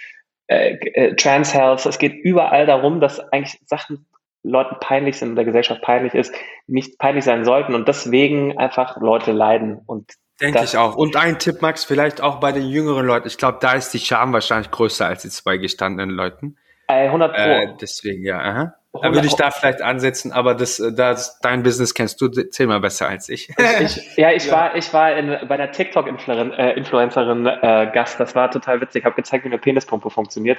äh, 0.47 0.75
äh, 0.75 1.17
Trans 1.17 1.55
Health. 1.55 1.87
Es 1.87 1.99
geht 1.99 2.15
überall 2.15 2.67
darum, 2.67 3.01
dass 3.01 3.21
eigentlich 3.33 3.61
Sachen 3.67 4.07
Leuten 4.43 4.77
peinlich 4.81 5.19
sind, 5.19 5.37
der 5.37 5.45
Gesellschaft 5.45 5.83
peinlich 5.83 6.15
ist, 6.15 6.35
nicht 6.67 6.99
peinlich 6.99 7.25
sein 7.25 7.45
sollten 7.45 7.75
und 7.75 7.87
deswegen 7.87 8.59
einfach 8.59 9.01
Leute 9.01 9.33
leiden 9.33 9.81
und 9.87 10.13
Denke 10.41 10.65
ich 10.65 10.77
auch. 10.77 10.97
Und 10.97 11.15
ein 11.15 11.39
Tipp, 11.39 11.63
Max, 11.63 11.85
vielleicht 11.85 12.21
auch 12.21 12.41
bei 12.41 12.51
den 12.51 12.67
jüngeren 12.67 13.07
Leuten. 13.07 13.29
Ich 13.29 13.39
glaube, 13.39 13.59
da 13.61 13.75
ist 13.75 13.91
die 13.91 14.01
Scham 14.01 14.33
wahrscheinlich 14.33 14.73
größer 14.73 15.07
als 15.07 15.23
die 15.23 15.29
zwei 15.29 15.57
gestandenen 15.57 16.11
Leuten. 16.11 16.57
100 16.89 17.35
Pro. 17.35 17.43
Äh, 17.43 17.77
deswegen, 17.81 18.25
ja. 18.25 18.41
Aha. 18.41 18.75
Da 19.01 19.15
würde 19.15 19.27
ich 19.27 19.35
da 19.35 19.51
vielleicht 19.51 19.81
ansetzen, 19.81 20.33
aber 20.33 20.55
das, 20.55 20.79
äh, 20.79 20.93
das, 20.93 21.39
dein 21.41 21.63
Business 21.63 21.95
kennst 21.95 22.21
du 22.21 22.29
zehnmal 22.29 22.81
besser 22.81 23.09
als 23.09 23.31
ich. 23.31 23.49
ich, 23.49 23.57
ich 23.81 24.17
ja, 24.17 24.33
ich 24.33 24.47
ja. 24.47 24.53
war, 24.53 24.77
ich 24.77 24.93
war 24.93 25.17
in, 25.17 25.49
bei 25.49 25.57
der 25.57 25.73
TikTok-Influencerin 25.73 27.47
äh, 27.47 27.91
Gast. 27.93 28.21
Das 28.21 28.35
war 28.35 28.51
total 28.51 28.83
witzig. 28.83 29.05
Habe 29.05 29.15
gezeigt, 29.15 29.45
wie 29.45 29.49
eine 29.49 29.59
Penispumpe 29.59 30.11
funktioniert. 30.11 30.59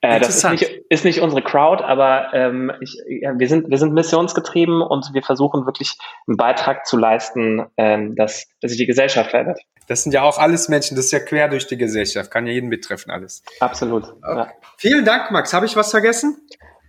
Äh, 0.00 0.20
das 0.20 0.28
ist 0.36 0.50
nicht, 0.50 0.62
ist 0.88 1.04
nicht 1.04 1.20
unsere 1.20 1.42
Crowd, 1.42 1.82
aber 1.82 2.32
ähm, 2.34 2.72
ich, 2.80 2.96
ja, 3.06 3.38
wir 3.38 3.48
sind, 3.48 3.68
wir 3.68 3.78
sind 3.78 3.94
missionsgetrieben 3.94 4.80
und 4.80 5.10
wir 5.12 5.22
versuchen 5.22 5.66
wirklich 5.66 5.96
einen 6.26 6.36
Beitrag 6.36 6.86
zu 6.86 6.96
leisten, 6.96 7.66
ähm, 7.76 8.14
dass, 8.14 8.46
dass 8.60 8.70
sich 8.70 8.78
die 8.78 8.86
Gesellschaft 8.86 9.30
verändert. 9.30 9.60
Das 9.88 10.04
sind 10.04 10.12
ja 10.12 10.22
auch 10.22 10.38
alles 10.38 10.68
Menschen, 10.68 10.96
das 10.96 11.06
ist 11.06 11.12
ja 11.12 11.20
quer 11.20 11.48
durch 11.48 11.66
die 11.66 11.76
Gesellschaft, 11.76 12.30
kann 12.30 12.46
ja 12.46 12.52
jeden 12.52 12.70
betreffen 12.70 13.10
alles. 13.10 13.42
Absolut. 13.60 14.04
Okay. 14.04 14.36
Ja. 14.36 14.52
Vielen 14.76 15.04
Dank, 15.04 15.30
Max. 15.30 15.52
Habe 15.52 15.66
ich 15.66 15.76
was 15.76 15.90
vergessen? 15.90 16.36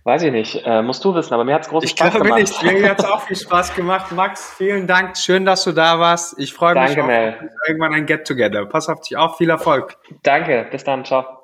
Weiß 0.06 0.22
ich 0.22 0.32
nicht, 0.32 0.62
äh, 0.66 0.82
musst 0.82 1.02
du 1.02 1.14
wissen, 1.14 1.32
aber 1.32 1.44
mir 1.44 1.54
hat 1.54 1.62
es 1.62 1.68
großen 1.68 1.86
ich 1.86 1.92
Spaß 1.92 2.12
gemacht. 2.12 2.38
Ich 2.38 2.58
glaube 2.58 2.74
nicht, 2.74 2.82
mir 2.82 2.90
hat 2.90 2.98
es 2.98 3.06
auch 3.06 3.22
viel 3.22 3.36
Spaß 3.36 3.74
gemacht. 3.74 4.12
Max, 4.12 4.54
vielen 4.58 4.86
Dank, 4.86 5.16
schön, 5.16 5.46
dass 5.46 5.64
du 5.64 5.72
da 5.72 5.98
warst. 5.98 6.38
Ich 6.38 6.52
freue 6.52 6.74
mich 6.74 6.94
Danke, 6.94 7.38
auf 7.40 7.68
irgendwann 7.68 7.94
ein 7.94 8.04
Get-Together. 8.04 8.66
Pass 8.66 8.90
auf 8.90 9.00
dich 9.00 9.16
auf, 9.16 9.38
viel 9.38 9.48
Erfolg. 9.48 9.96
Danke, 10.22 10.66
bis 10.70 10.84
dann, 10.84 11.06
ciao. 11.06 11.43